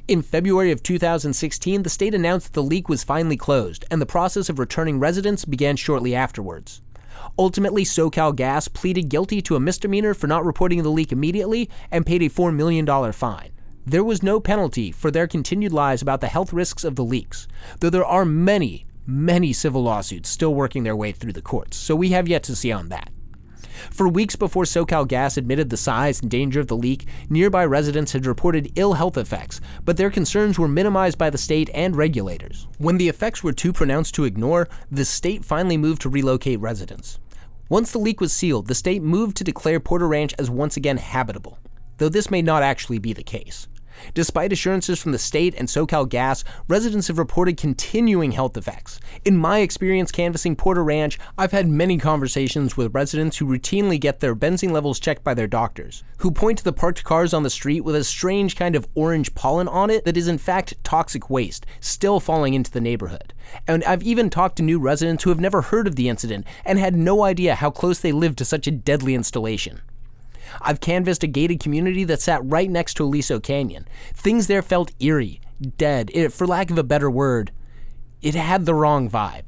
In 0.09 0.23
February 0.23 0.71
of 0.71 0.81
2016, 0.81 1.83
the 1.83 1.89
state 1.91 2.15
announced 2.15 2.47
that 2.47 2.53
the 2.53 2.63
leak 2.63 2.89
was 2.89 3.03
finally 3.03 3.37
closed, 3.37 3.85
and 3.91 4.01
the 4.01 4.07
process 4.07 4.49
of 4.49 4.57
returning 4.57 4.97
residents 4.99 5.45
began 5.45 5.75
shortly 5.75 6.15
afterwards. 6.15 6.81
Ultimately, 7.37 7.83
SoCal 7.83 8.35
Gas 8.35 8.67
pleaded 8.67 9.07
guilty 9.09 9.39
to 9.43 9.55
a 9.55 9.59
misdemeanor 9.59 10.15
for 10.15 10.25
not 10.25 10.43
reporting 10.43 10.81
the 10.81 10.89
leak 10.89 11.11
immediately 11.11 11.69
and 11.91 12.07
paid 12.07 12.23
a 12.23 12.29
$4 12.29 12.51
million 12.51 12.87
fine. 13.11 13.51
There 13.85 14.03
was 14.03 14.23
no 14.23 14.39
penalty 14.39 14.91
for 14.91 15.11
their 15.11 15.27
continued 15.27 15.73
lies 15.73 16.01
about 16.01 16.21
the 16.21 16.27
health 16.27 16.53
risks 16.53 16.83
of 16.83 16.95
the 16.95 17.05
leaks, 17.05 17.47
though 17.79 17.91
there 17.91 18.03
are 18.03 18.25
many, 18.25 18.87
many 19.05 19.53
civil 19.53 19.83
lawsuits 19.83 20.27
still 20.27 20.55
working 20.55 20.85
their 20.85 20.95
way 20.95 21.11
through 21.11 21.33
the 21.33 21.43
courts, 21.43 21.77
so 21.77 21.95
we 21.95 22.09
have 22.09 22.27
yet 22.27 22.41
to 22.45 22.55
see 22.55 22.71
on 22.71 22.89
that. 22.89 23.11
For 23.91 24.07
weeks 24.07 24.35
before 24.35 24.63
SoCal 24.63 25.07
Gas 25.07 25.37
admitted 25.37 25.69
the 25.69 25.77
size 25.77 26.21
and 26.21 26.29
danger 26.29 26.59
of 26.59 26.67
the 26.67 26.77
leak, 26.77 27.07
nearby 27.29 27.65
residents 27.65 28.13
had 28.13 28.25
reported 28.25 28.71
ill 28.75 28.93
health 28.93 29.17
effects, 29.17 29.61
but 29.85 29.97
their 29.97 30.09
concerns 30.09 30.59
were 30.59 30.67
minimized 30.67 31.17
by 31.17 31.29
the 31.29 31.37
state 31.37 31.69
and 31.73 31.95
regulators. 31.95 32.67
When 32.77 32.97
the 32.97 33.09
effects 33.09 33.43
were 33.43 33.53
too 33.53 33.73
pronounced 33.73 34.15
to 34.15 34.25
ignore, 34.25 34.67
the 34.91 35.05
state 35.05 35.43
finally 35.43 35.77
moved 35.77 36.01
to 36.03 36.09
relocate 36.09 36.59
residents. 36.59 37.19
Once 37.69 37.91
the 37.91 37.99
leak 37.99 38.19
was 38.19 38.33
sealed, 38.33 38.67
the 38.67 38.75
state 38.75 39.03
moved 39.03 39.37
to 39.37 39.43
declare 39.43 39.79
Porter 39.79 40.07
Ranch 40.07 40.33
as 40.39 40.49
once 40.49 40.75
again 40.75 40.97
habitable, 40.97 41.59
though 41.97 42.09
this 42.09 42.31
may 42.31 42.41
not 42.41 42.63
actually 42.63 42.99
be 42.99 43.13
the 43.13 43.23
case. 43.23 43.67
Despite 44.13 44.51
assurances 44.51 44.99
from 44.99 45.12
the 45.12 45.19
state 45.19 45.55
and 45.57 45.67
SoCal 45.67 46.07
Gas, 46.07 46.43
residents 46.67 47.07
have 47.07 47.17
reported 47.17 47.57
continuing 47.57 48.31
health 48.31 48.57
effects. 48.57 48.99
In 49.25 49.38
my 49.38 49.59
experience 49.59 50.12
canvassing 50.12 50.55
Porter 50.55 50.83
Ranch, 50.83 51.19
I've 51.38 51.51
had 51.51 51.67
many 51.67 51.97
conversations 51.97 52.77
with 52.77 52.93
residents 52.93 53.38
who 53.38 53.45
routinely 53.45 53.99
get 53.99 54.19
their 54.19 54.35
benzene 54.35 54.71
levels 54.71 54.99
checked 54.99 55.23
by 55.23 55.33
their 55.33 55.47
doctors, 55.47 56.03
who 56.17 56.31
point 56.31 56.59
to 56.59 56.63
the 56.63 56.73
parked 56.73 57.03
cars 57.03 57.33
on 57.33 57.43
the 57.43 57.49
street 57.49 57.81
with 57.81 57.95
a 57.95 58.03
strange 58.03 58.55
kind 58.55 58.75
of 58.75 58.88
orange 58.95 59.33
pollen 59.35 59.67
on 59.67 59.89
it 59.89 60.05
that 60.05 60.17
is 60.17 60.27
in 60.27 60.38
fact 60.38 60.81
toxic 60.83 61.29
waste 61.29 61.65
still 61.79 62.19
falling 62.19 62.53
into 62.53 62.71
the 62.71 62.81
neighborhood. 62.81 63.33
And 63.67 63.83
I've 63.83 64.03
even 64.03 64.29
talked 64.29 64.57
to 64.57 64.63
new 64.63 64.79
residents 64.79 65.23
who 65.23 65.29
have 65.29 65.39
never 65.39 65.62
heard 65.62 65.88
of 65.88 65.95
the 65.95 66.09
incident 66.09 66.45
and 66.65 66.79
had 66.79 66.95
no 66.95 67.23
idea 67.23 67.55
how 67.55 67.71
close 67.71 67.99
they 67.99 68.12
lived 68.12 68.38
to 68.39 68.45
such 68.45 68.67
a 68.67 68.71
deadly 68.71 69.15
installation. 69.15 69.81
I've 70.62 70.79
canvassed 70.79 71.23
a 71.23 71.27
gated 71.27 71.59
community 71.59 72.03
that 72.05 72.21
sat 72.21 72.41
right 72.43 72.69
next 72.69 72.95
to 72.95 73.03
Aliso 73.03 73.39
Canyon. 73.39 73.88
Things 74.13 74.47
there 74.47 74.62
felt 74.62 74.91
eerie, 74.99 75.41
dead, 75.77 76.12
it, 76.13 76.33
for 76.33 76.47
lack 76.47 76.69
of 76.71 76.77
a 76.77 76.83
better 76.83 77.09
word. 77.09 77.51
It 78.21 78.35
had 78.35 78.65
the 78.65 78.73
wrong 78.73 79.09
vibe. 79.09 79.43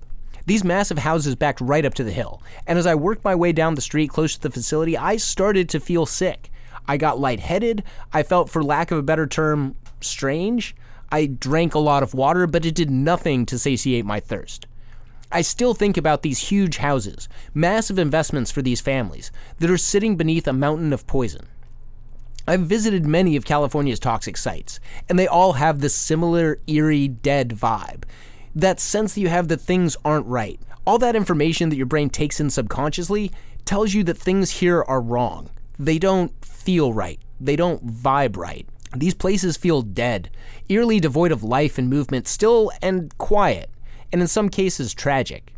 These 0.46 0.64
massive 0.64 1.00
houses 1.00 1.36
backed 1.36 1.62
right 1.62 1.86
up 1.86 1.94
to 1.96 2.04
the 2.04 2.12
hill, 2.12 2.42
and 2.66 2.80
as 2.80 2.88
I 2.88 2.96
worked 2.96 3.24
my 3.24 3.36
way 3.36 3.52
down 3.52 3.76
the 3.76 3.82
street 3.82 4.10
close 4.10 4.36
to 4.36 4.42
the 4.42 4.50
facility, 4.50 4.98
I 4.98 5.18
started 5.18 5.70
to 5.70 5.80
feel 5.80 6.06
sick. 6.06 6.50
I 6.88 6.98
got 6.98 7.20
lightheaded. 7.20 7.84
I 8.12 8.24
felt, 8.24 8.50
for 8.50 8.64
lack 8.64 8.92
of 8.92 8.98
a 8.98 9.04
better 9.04 9.28
term, 9.28 9.76
strange. 10.02 10.76
I 11.12 11.28
drank 11.28 11.76
a 11.76 11.80
lot 11.80 12.04
of 12.04 12.14
water, 12.14 12.48
but 12.48 12.66
it 12.66 12.76
did 12.76 12.90
nothing 12.90 13.46
to 13.48 13.60
satiate 13.60 14.06
my 14.06 14.20
thirst. 14.20 14.66
I 15.32 15.42
still 15.42 15.74
think 15.74 15.96
about 15.96 16.24
these 16.24 16.50
huge 16.50 16.78
houses, 16.78 17.30
massive 17.54 17.98
investments 17.98 18.52
for 18.52 18.62
these 18.62 18.82
families, 18.82 19.32
that 19.60 19.70
are 19.70 19.78
sitting 19.78 20.18
beneath 20.18 20.48
a 20.48 20.54
mountain 20.54 20.92
of 20.92 21.08
poison. 21.08 21.48
I've 22.48 22.62
visited 22.62 23.06
many 23.06 23.38
of 23.38 23.46
California's 23.46 24.00
toxic 24.00 24.36
sites, 24.36 24.80
and 25.08 25.18
they 25.18 25.28
all 25.28 25.54
have 25.54 25.80
this 25.80 25.96
similar 25.96 26.60
eerie, 26.68 27.08
dead 27.08 27.50
vibe. 27.50 28.04
That 28.54 28.82
sense 28.82 29.14
that 29.14 29.22
you 29.22 29.30
have 29.30 29.48
that 29.48 29.62
things 29.62 29.96
aren't 30.04 30.28
right. 30.28 30.60
All 30.86 30.98
that 30.98 31.16
information 31.16 31.70
that 31.70 31.78
your 31.78 31.86
brain 31.86 32.10
takes 32.10 32.42
in 32.42 32.50
subconsciously 32.50 33.32
tells 33.64 33.94
you 33.94 34.04
that 34.06 34.18
things 34.18 34.60
here 34.60 34.84
are 34.84 35.00
wrong. 35.00 35.50
They 35.80 35.98
don't 35.98 36.34
feel 36.44 36.92
right. 36.92 37.20
They 37.40 37.56
don't 37.56 37.88
vibe 37.88 38.36
right. 38.36 38.68
These 38.94 39.14
places 39.14 39.56
feel 39.56 39.82
dead, 39.84 40.30
eerily 40.68 41.00
devoid 41.00 41.32
of 41.32 41.44
life 41.44 41.78
and 41.78 41.90
movement, 41.90 42.28
still 42.28 42.72
and 42.82 43.18
quiet 43.18 43.70
and 44.12 44.22
in 44.22 44.28
some 44.28 44.50
cases 44.50 44.94
tragic. 44.94 45.54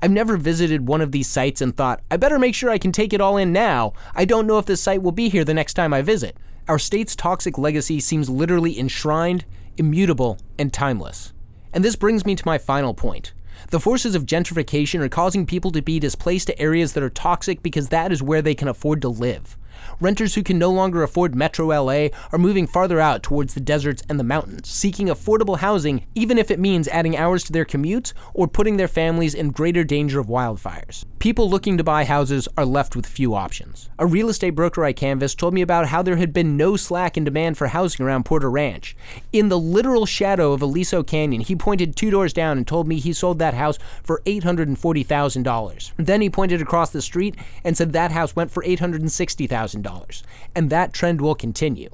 I've 0.00 0.10
never 0.12 0.36
visited 0.36 0.86
one 0.86 1.00
of 1.00 1.10
these 1.10 1.28
sites 1.28 1.60
and 1.60 1.76
thought, 1.76 2.00
I 2.10 2.16
better 2.16 2.38
make 2.38 2.54
sure 2.54 2.70
I 2.70 2.78
can 2.78 2.92
take 2.92 3.12
it 3.12 3.20
all 3.20 3.36
in 3.36 3.52
now. 3.52 3.94
I 4.14 4.24
don't 4.24 4.46
know 4.46 4.58
if 4.58 4.66
this 4.66 4.80
site 4.80 5.02
will 5.02 5.12
be 5.12 5.28
here 5.28 5.44
the 5.44 5.54
next 5.54 5.74
time 5.74 5.92
I 5.92 6.02
visit. 6.02 6.36
Our 6.68 6.78
state's 6.78 7.16
toxic 7.16 7.58
legacy 7.58 7.98
seems 7.98 8.30
literally 8.30 8.78
enshrined, 8.78 9.44
immutable, 9.76 10.38
and 10.58 10.72
timeless. 10.72 11.32
And 11.72 11.84
this 11.84 11.96
brings 11.96 12.24
me 12.24 12.36
to 12.36 12.46
my 12.46 12.58
final 12.58 12.94
point. 12.94 13.32
The 13.70 13.80
forces 13.80 14.14
of 14.14 14.24
gentrification 14.24 15.00
are 15.00 15.08
causing 15.08 15.46
people 15.46 15.72
to 15.72 15.82
be 15.82 15.98
displaced 15.98 16.46
to 16.46 16.60
areas 16.60 16.92
that 16.92 17.02
are 17.02 17.10
toxic 17.10 17.62
because 17.62 17.88
that 17.88 18.12
is 18.12 18.22
where 18.22 18.40
they 18.40 18.54
can 18.54 18.68
afford 18.68 19.02
to 19.02 19.08
live. 19.08 19.56
Renters 20.00 20.34
who 20.34 20.42
can 20.42 20.58
no 20.58 20.70
longer 20.70 21.02
afford 21.02 21.34
Metro 21.34 21.66
LA 21.66 22.08
are 22.32 22.38
moving 22.38 22.66
farther 22.66 23.00
out 23.00 23.22
towards 23.22 23.54
the 23.54 23.60
deserts 23.60 24.02
and 24.08 24.18
the 24.18 24.24
mountains, 24.24 24.68
seeking 24.68 25.08
affordable 25.08 25.58
housing, 25.58 26.06
even 26.14 26.38
if 26.38 26.50
it 26.50 26.60
means 26.60 26.86
adding 26.88 27.16
hours 27.16 27.44
to 27.44 27.52
their 27.52 27.64
commutes 27.64 28.12
or 28.32 28.46
putting 28.46 28.76
their 28.76 28.88
families 28.88 29.34
in 29.34 29.50
greater 29.50 29.84
danger 29.84 30.20
of 30.20 30.26
wildfires. 30.26 31.04
People 31.18 31.50
looking 31.50 31.76
to 31.76 31.84
buy 31.84 32.04
houses 32.04 32.48
are 32.56 32.64
left 32.64 32.94
with 32.94 33.06
few 33.06 33.34
options. 33.34 33.88
A 33.98 34.06
real 34.06 34.28
estate 34.28 34.50
broker 34.50 34.84
I 34.84 34.92
canvassed 34.92 35.38
told 35.38 35.52
me 35.52 35.62
about 35.62 35.88
how 35.88 36.00
there 36.00 36.16
had 36.16 36.32
been 36.32 36.56
no 36.56 36.76
slack 36.76 37.16
in 37.16 37.24
demand 37.24 37.58
for 37.58 37.66
housing 37.66 38.06
around 38.06 38.24
Porter 38.24 38.50
Ranch. 38.50 38.96
In 39.32 39.48
the 39.48 39.58
literal 39.58 40.06
shadow 40.06 40.52
of 40.52 40.62
Aliso 40.62 41.02
Canyon, 41.02 41.40
he 41.40 41.56
pointed 41.56 41.96
two 41.96 42.10
doors 42.10 42.32
down 42.32 42.56
and 42.56 42.66
told 42.66 42.86
me 42.86 43.00
he 43.00 43.12
sold 43.12 43.40
that 43.40 43.54
house 43.54 43.78
for 44.04 44.22
$840,000. 44.26 45.92
Then 45.96 46.20
he 46.20 46.30
pointed 46.30 46.62
across 46.62 46.90
the 46.90 47.02
street 47.02 47.34
and 47.64 47.76
said 47.76 47.92
that 47.92 48.12
house 48.12 48.36
went 48.36 48.52
for 48.52 48.62
$860,000. 48.62 49.67
$1,000, 49.74 50.22
and 50.54 50.70
that 50.70 50.92
trend 50.92 51.20
will 51.20 51.34
continue. 51.34 51.90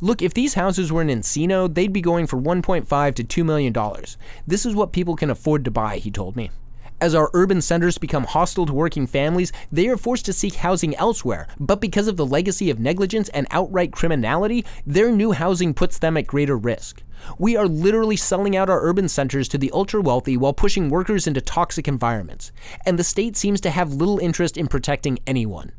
Look, 0.00 0.20
if 0.22 0.34
these 0.34 0.54
houses 0.54 0.92
were 0.92 1.02
in 1.02 1.08
Encino, 1.08 1.72
they'd 1.72 1.92
be 1.92 2.00
going 2.00 2.26
for 2.26 2.36
1.5 2.36 3.14
to 3.14 3.24
2 3.24 3.44
million 3.44 3.72
dollars. 3.72 4.18
This 4.46 4.66
is 4.66 4.74
what 4.74 4.92
people 4.92 5.16
can 5.16 5.30
afford 5.30 5.64
to 5.64 5.70
buy, 5.70 5.98
he 5.98 6.10
told 6.10 6.36
me. 6.36 6.50
As 7.00 7.14
our 7.14 7.30
urban 7.34 7.60
centers 7.60 7.98
become 7.98 8.24
hostile 8.24 8.66
to 8.66 8.72
working 8.72 9.06
families, 9.06 9.52
they 9.70 9.88
are 9.88 9.96
forced 9.96 10.24
to 10.26 10.32
seek 10.32 10.54
housing 10.54 10.94
elsewhere, 10.96 11.46
but 11.58 11.80
because 11.80 12.08
of 12.08 12.16
the 12.16 12.24
legacy 12.24 12.70
of 12.70 12.78
negligence 12.78 13.28
and 13.30 13.46
outright 13.50 13.92
criminality, 13.92 14.64
their 14.86 15.10
new 15.10 15.32
housing 15.32 15.74
puts 15.74 15.98
them 15.98 16.16
at 16.16 16.26
greater 16.26 16.56
risk. 16.56 17.02
We 17.38 17.56
are 17.56 17.66
literally 17.66 18.16
selling 18.16 18.56
out 18.56 18.70
our 18.70 18.82
urban 18.82 19.08
centers 19.08 19.48
to 19.48 19.58
the 19.58 19.70
ultra 19.72 20.00
wealthy 20.00 20.36
while 20.36 20.52
pushing 20.52 20.88
workers 20.88 21.26
into 21.26 21.40
toxic 21.40 21.88
environments, 21.88 22.52
and 22.86 22.98
the 22.98 23.04
state 23.04 23.36
seems 23.36 23.60
to 23.62 23.70
have 23.70 23.92
little 23.92 24.18
interest 24.18 24.56
in 24.56 24.68
protecting 24.68 25.18
anyone. 25.26 25.72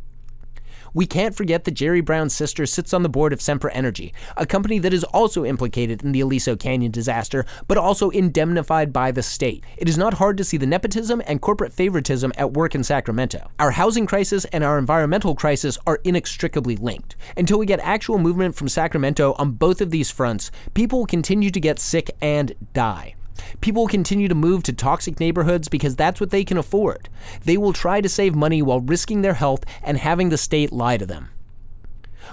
We 0.96 1.06
can't 1.06 1.36
forget 1.36 1.66
that 1.66 1.74
Jerry 1.74 2.00
Brown's 2.00 2.34
sister 2.34 2.66
sits 2.66 2.94
on 2.94 3.04
the 3.04 3.10
board 3.10 3.34
of 3.34 3.40
Sempra 3.40 3.70
Energy, 3.74 4.14
a 4.38 4.46
company 4.46 4.80
that 4.80 4.94
is 4.94 5.04
also 5.04 5.44
implicated 5.44 6.02
in 6.04 6.14
the 6.14 6.22
Aliso 6.22 6.56
Canyon 6.56 6.90
disaster, 6.90 7.46
but 7.68 7.78
also 7.78 8.12
indemnified 8.12 8.94
by 8.94 9.12
the 9.12 9.22
state. 9.22 9.66
It 9.78 9.90
is 9.90 9.98
not 9.98 10.14
hard 10.14 10.38
to 10.38 10.46
see 10.46 10.56
the 10.56 10.66
nepotism 10.66 11.22
and 11.28 11.42
corporate 11.42 11.74
favoritism 11.74 12.32
at 12.38 12.54
work 12.54 12.76
in 12.76 12.84
Sacramento. 12.86 13.52
Our 13.60 13.72
housing 13.72 14.06
crisis 14.06 14.46
and 14.46 14.64
our 14.64 14.80
environmental 14.80 15.36
crisis 15.36 15.78
are 15.86 16.00
inextricably 16.06 16.78
linked. 16.78 17.18
Until 17.36 17.60
we 17.60 17.66
get 17.66 17.82
actual 17.82 18.18
movement 18.18 18.56
from 18.56 18.70
Sacramento 18.70 19.36
on 19.38 19.52
both 19.52 19.82
of 19.82 19.92
these 19.92 20.10
fronts, 20.10 20.50
people 20.74 21.00
will 21.00 21.06
continue 21.06 21.52
to 21.52 21.60
get 21.60 21.78
sick 21.78 22.10
and 22.22 22.54
die. 22.72 23.16
People 23.62 23.84
will 23.84 23.90
continue 23.90 24.28
to 24.28 24.36
move 24.36 24.64
to 24.64 24.74
toxic 24.74 25.20
neighborhoods 25.20 25.68
because 25.68 25.96
that's 25.96 26.20
what 26.20 26.30
they 26.30 26.44
can 26.44 26.58
afford. 26.58 27.10
They 27.44 27.58
will 27.58 27.74
try 27.74 28.02
to 28.02 28.10
save 28.10 28.36
money 28.36 28.62
while 28.62 28.80
risking 28.80 29.22
their 29.22 29.34
health 29.34 29.64
and 29.84 29.98
having 29.98 30.30
the 30.30 30.38
state 30.38 30.72
lie 30.72 30.98
to 30.98 31.06
them. 31.06 31.30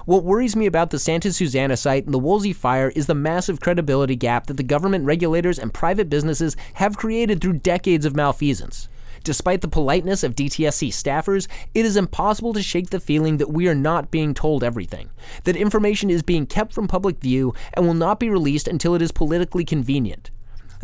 What 0.07 0.25
worries 0.25 0.57
me 0.57 0.67
about 0.67 0.91
the 0.91 0.99
Santa 0.99 1.33
Susana 1.33 1.77
site 1.77 2.07
and 2.07 2.15
the 2.15 2.19
Woolsey 2.19 2.53
fire 2.53 2.89
is 2.97 3.07
the 3.07 3.15
massive 3.15 3.61
credibility 3.61 4.17
gap 4.17 4.47
that 4.47 4.57
the 4.57 4.63
government 4.63 5.05
regulators 5.05 5.59
and 5.59 5.73
private 5.73 6.09
businesses 6.09 6.57
have 6.75 6.97
created 6.97 7.41
through 7.41 7.55
decades 7.55 8.07
of 8.07 8.17
malfeasance. 8.17 8.89
Despite 9.25 9.61
the 9.61 9.69
politeness 9.69 10.25
of 10.25 10.35
DTSC 10.35 10.89
staffers, 10.89 11.47
it 11.75 11.85
is 11.85 11.97
impossible 11.97 12.53
to 12.55 12.63
shake 12.63 12.91
the 12.91 12.99
feeling 12.99 13.37
that 13.37 13.53
we 13.53 13.69
are 13.69 13.75
not 13.75 14.11
being 14.11 14.35
told 14.35 14.65
everything, 14.65 15.11
that 15.45 15.55
information 15.55 16.11
is 16.11 16.25
being 16.25 16.47
kept 16.47 16.73
from 16.73 16.89
public 16.89 17.21
view 17.21 17.55
and 17.75 17.87
will 17.87 17.95
not 17.95 18.19
be 18.19 18.29
released 18.29 18.67
until 18.67 18.95
it 18.95 19.03
is 19.03 19.13
politically 19.13 19.65
convenient. 19.65 20.31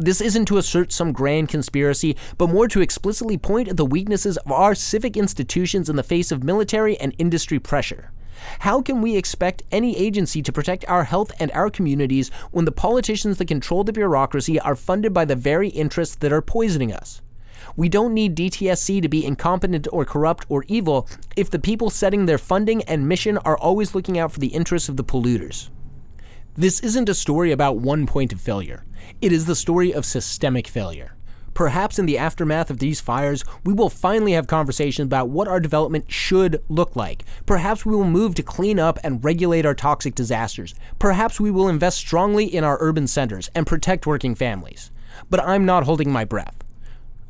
This 0.00 0.20
isn't 0.20 0.44
to 0.44 0.58
assert 0.58 0.92
some 0.92 1.10
grand 1.10 1.48
conspiracy, 1.48 2.16
but 2.38 2.50
more 2.50 2.68
to 2.68 2.80
explicitly 2.80 3.36
point 3.36 3.66
at 3.66 3.76
the 3.76 3.84
weaknesses 3.84 4.36
of 4.36 4.52
our 4.52 4.76
civic 4.76 5.16
institutions 5.16 5.90
in 5.90 5.96
the 5.96 6.04
face 6.04 6.30
of 6.30 6.44
military 6.44 6.96
and 7.00 7.16
industry 7.18 7.58
pressure. 7.58 8.12
How 8.60 8.80
can 8.80 9.02
we 9.02 9.16
expect 9.16 9.64
any 9.72 9.96
agency 9.96 10.40
to 10.42 10.52
protect 10.52 10.88
our 10.88 11.02
health 11.02 11.32
and 11.40 11.50
our 11.50 11.68
communities 11.68 12.30
when 12.52 12.64
the 12.64 12.70
politicians 12.70 13.38
that 13.38 13.48
control 13.48 13.82
the 13.82 13.92
bureaucracy 13.92 14.60
are 14.60 14.76
funded 14.76 15.12
by 15.12 15.24
the 15.24 15.34
very 15.34 15.70
interests 15.70 16.14
that 16.14 16.32
are 16.32 16.42
poisoning 16.42 16.92
us? 16.92 17.20
We 17.74 17.88
don't 17.88 18.14
need 18.14 18.36
DTSC 18.36 19.02
to 19.02 19.08
be 19.08 19.26
incompetent 19.26 19.88
or 19.92 20.04
corrupt 20.04 20.46
or 20.48 20.64
evil 20.68 21.08
if 21.36 21.50
the 21.50 21.58
people 21.58 21.90
setting 21.90 22.26
their 22.26 22.38
funding 22.38 22.84
and 22.84 23.08
mission 23.08 23.36
are 23.38 23.58
always 23.58 23.96
looking 23.96 24.16
out 24.16 24.30
for 24.30 24.38
the 24.38 24.54
interests 24.54 24.88
of 24.88 24.96
the 24.96 25.02
polluters. 25.02 25.70
This 26.58 26.80
isn't 26.80 27.08
a 27.08 27.14
story 27.14 27.52
about 27.52 27.76
one 27.76 28.04
point 28.04 28.32
of 28.32 28.40
failure. 28.40 28.84
It 29.20 29.30
is 29.30 29.46
the 29.46 29.54
story 29.54 29.94
of 29.94 30.04
systemic 30.04 30.66
failure. 30.66 31.14
Perhaps 31.54 32.00
in 32.00 32.06
the 32.06 32.18
aftermath 32.18 32.68
of 32.68 32.80
these 32.80 33.00
fires, 33.00 33.44
we 33.64 33.72
will 33.72 33.88
finally 33.88 34.32
have 34.32 34.48
conversations 34.48 35.06
about 35.06 35.28
what 35.28 35.46
our 35.46 35.60
development 35.60 36.10
should 36.10 36.60
look 36.68 36.96
like. 36.96 37.22
Perhaps 37.46 37.86
we 37.86 37.94
will 37.94 38.10
move 38.10 38.34
to 38.34 38.42
clean 38.42 38.80
up 38.80 38.98
and 39.04 39.22
regulate 39.24 39.64
our 39.64 39.74
toxic 39.76 40.16
disasters. 40.16 40.74
Perhaps 40.98 41.38
we 41.38 41.52
will 41.52 41.68
invest 41.68 41.96
strongly 41.96 42.46
in 42.46 42.64
our 42.64 42.76
urban 42.80 43.06
centers 43.06 43.48
and 43.54 43.64
protect 43.64 44.04
working 44.04 44.34
families. 44.34 44.90
But 45.30 45.38
I'm 45.38 45.64
not 45.64 45.84
holding 45.84 46.10
my 46.10 46.24
breath. 46.24 46.56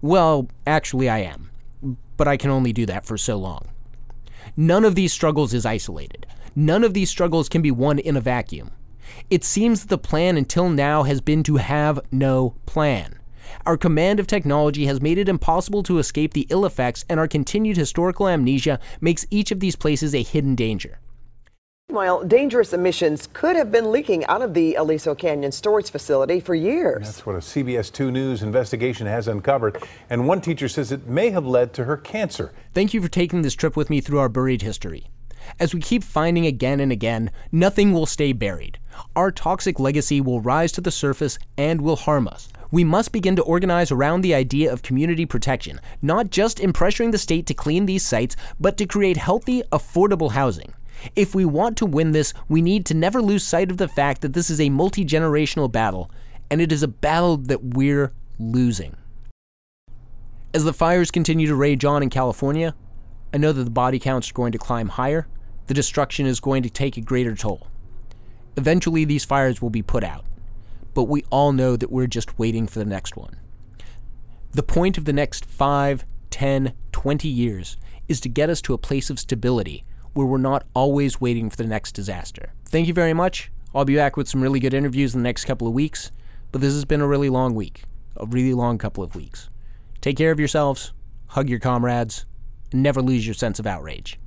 Well, 0.01 0.49
actually, 0.67 1.11
I 1.11 1.19
am. 1.19 1.51
But 2.17 2.29
I 2.29 2.39
can 2.39 2.51
only 2.51 2.73
do 2.73 2.87
that 2.87 3.05
for 3.05 3.19
so 3.19 3.37
long. 3.37 3.69
None 4.57 4.87
of 4.87 4.95
these 4.95 5.13
struggles 5.13 5.53
is 5.53 5.67
isolated. 5.67 6.27
None 6.57 6.83
of 6.83 6.95
these 6.95 7.11
struggles 7.11 7.51
can 7.51 7.61
be 7.61 7.71
won 7.71 7.99
in 7.99 8.17
a 8.17 8.23
vacuum. 8.23 8.71
It 9.31 9.45
seems 9.45 9.81
that 9.81 9.89
the 9.89 9.99
plan 9.99 10.37
until 10.37 10.69
now 10.69 11.03
has 11.03 11.21
been 11.21 11.43
to 11.45 11.57
have 11.57 12.01
no 12.11 12.55
plan. 12.67 13.19
Our 13.67 13.77
command 13.77 14.21
of 14.21 14.27
technology 14.27 14.87
has 14.87 15.01
made 15.01 15.19
it 15.19 15.29
impossible 15.29 15.83
to 15.85 15.99
escape 15.99 16.33
the 16.33 16.47
ill 16.51 16.65
effects, 16.65 17.05
and 17.09 17.19
our 17.19 17.29
continued 17.29 17.77
historical 17.77 18.29
amnesia 18.29 18.79
makes 19.01 19.27
each 19.31 19.51
of 19.51 19.61
these 19.61 19.77
places 19.77 20.15
a 20.15 20.23
hidden 20.23 20.55
danger. 20.55 21.01
While 21.91 22.23
dangerous 22.23 22.75
emissions 22.75 23.31
could 23.33 23.57
have 23.57 23.73
been 23.73 23.91
leaking 23.91 24.27
out 24.27 24.43
of 24.43 24.53
the 24.53 24.75
Aliso 24.75 25.15
Canyon 25.15 25.53
storage 25.53 25.91
facility 25.91 26.39
for 26.39 26.55
years. 26.55 27.07
That's 27.07 27.25
what 27.25 27.37
a 27.37 27.39
CBS 27.39 27.91
2 27.91 28.11
News 28.11 28.43
investigation 28.43 29.07
has 29.07 29.27
uncovered. 29.27 29.83
And 30.11 30.29
one 30.29 30.43
teacher 30.43 30.69
says 30.69 30.93
it 30.93 31.07
may 31.07 31.31
have 31.31 31.47
led 31.47 31.73
to 31.75 31.85
her 31.85 31.97
cancer. 31.97 32.53
Thank 32.75 32.93
you 32.93 33.01
for 33.01 33.09
taking 33.09 33.41
this 33.41 33.55
trip 33.55 33.75
with 33.75 33.89
me 33.89 34.03
through 34.03 34.19
our 34.19 34.29
buried 34.29 34.61
history. 34.61 35.07
As 35.59 35.75
we 35.75 35.81
keep 35.81 36.05
finding 36.05 36.45
again 36.45 36.79
and 36.79 36.93
again, 36.93 37.31
nothing 37.51 37.95
will 37.95 38.05
stay 38.05 38.33
buried. 38.33 38.79
Our 39.17 39.31
toxic 39.31 39.79
legacy 39.79 40.21
will 40.21 40.41
rise 40.41 40.73
to 40.73 40.81
the 40.81 40.91
surface 40.91 41.39
and 41.57 41.81
will 41.81 41.97
harm 41.97 42.29
us. 42.29 42.49
We 42.71 42.85
must 42.85 43.13
begin 43.13 43.37
to 43.37 43.43
organize 43.43 43.91
around 43.91 44.21
the 44.21 44.35
idea 44.35 44.73
of 44.73 44.83
community 44.83 45.27
protection, 45.27 45.81
not 46.03 46.31
just 46.31 46.61
in 46.61 46.73
pressuring 46.73 47.13
the 47.13 47.19
state 47.19 47.47
to 47.47 47.55
clean 47.55 47.87
these 47.87 48.07
sites, 48.07 48.37
but 48.61 48.77
to 48.77 48.87
create 48.87 49.17
healthy, 49.17 49.63
affordable 49.73 50.33
housing. 50.33 50.75
If 51.17 51.35
we 51.35 51.45
want 51.45 51.77
to 51.79 51.87
win 51.87 52.13
this, 52.13 52.35
we 52.49 52.61
need 52.61 52.85
to 52.87 52.95
never 52.95 53.23
lose 53.23 53.45
sight 53.45 53.71
of 53.71 53.77
the 53.77 53.89
fact 53.89 54.21
that 54.23 54.33
this 54.33 54.51
is 54.51 54.61
a 54.61 54.69
multi 54.69 55.05
generational 55.05 55.71
battle, 55.71 56.11
and 56.51 56.61
it 56.61 56.73
is 56.73 56.83
a 56.83 56.89
battle 56.89 57.37
that 57.37 57.63
we're 57.63 58.13
losing. 58.39 58.97
As 60.55 60.65
the 60.65 60.73
fires 60.73 61.11
continue 61.11 61.47
to 61.47 61.55
rage 61.55 61.85
on 61.85 62.03
in 62.03 62.11
California, 62.11 62.75
I 63.33 63.37
know 63.37 63.53
that 63.53 63.65
the 63.65 63.71
body 63.71 63.99
counts 63.99 64.31
are 64.31 64.35
going 64.35 64.53
to 64.53 64.59
climb 64.59 64.89
higher, 64.89 65.27
the 65.67 65.75
destruction 65.75 66.27
is 66.27 66.41
going 66.41 66.63
to 66.63 66.71
take 66.71 66.97
a 66.97 67.03
greater 67.03 67.35
toll. 67.35 67.67
Eventually, 68.59 69.05
these 69.05 69.25
fires 69.25 69.63
will 69.63 69.71
be 69.71 69.83
put 69.83 70.03
out, 70.03 70.25
but 70.93 71.05
we 71.05 71.23
all 71.31 71.53
know 71.53 71.77
that 71.77 71.93
we're 71.93 72.09
just 72.09 72.41
waiting 72.41 72.67
for 72.67 72.81
the 72.81 72.85
next 72.85 73.17
one. 73.17 73.39
The 74.51 74.65
point 74.65 74.99
of 74.99 75.05
the 75.05 75.13
next 75.13 75.45
5, 75.45 76.05
10, 76.31 76.73
20 76.91 77.29
years 77.29 77.77
is 78.09 78.19
to 78.19 78.29
get 78.29 78.51
us 78.51 78.61
to 78.63 78.75
a 78.75 78.79
place 78.79 79.11
of 79.11 79.21
stability 79.21 79.85
where 80.13 80.27
we're 80.27 80.39
not 80.39 80.67
always 80.75 81.21
waiting 81.21 81.51
for 81.51 81.55
the 81.55 81.69
next 81.69 81.93
disaster. 81.93 82.53
Thank 82.65 82.89
you 82.89 82.95
very 82.95 83.15
much. 83.15 83.53
I'll 83.73 83.85
be 83.85 83.95
back 83.95 84.17
with 84.17 84.27
some 84.27 84.43
really 84.43 84.59
good 84.59 84.75
interviews 84.75 85.15
in 85.15 85.21
the 85.21 85.29
next 85.29 85.45
couple 85.45 85.69
of 85.69 85.73
weeks, 85.73 86.11
but 86.51 86.61
this 86.61 86.75
has 86.75 86.85
been 86.85 87.01
a 87.01 87.07
really 87.07 87.29
long 87.29 87.55
week, 87.55 87.85
a 88.17 88.27
really 88.27 88.55
long 88.55 88.77
couple 88.77 89.05
of 89.05 89.15
weeks. 89.15 89.51
Take 90.01 90.17
care 90.17 90.33
of 90.33 90.41
yourselves, 90.41 90.93
hug 91.29 91.49
your 91.49 91.61
comrades, 91.61 92.27
and 92.73 92.83
never 92.83 93.01
lose 93.01 93.25
your 93.25 93.35
sense 93.35 93.61
of 93.61 93.69
outrage. 93.69 94.19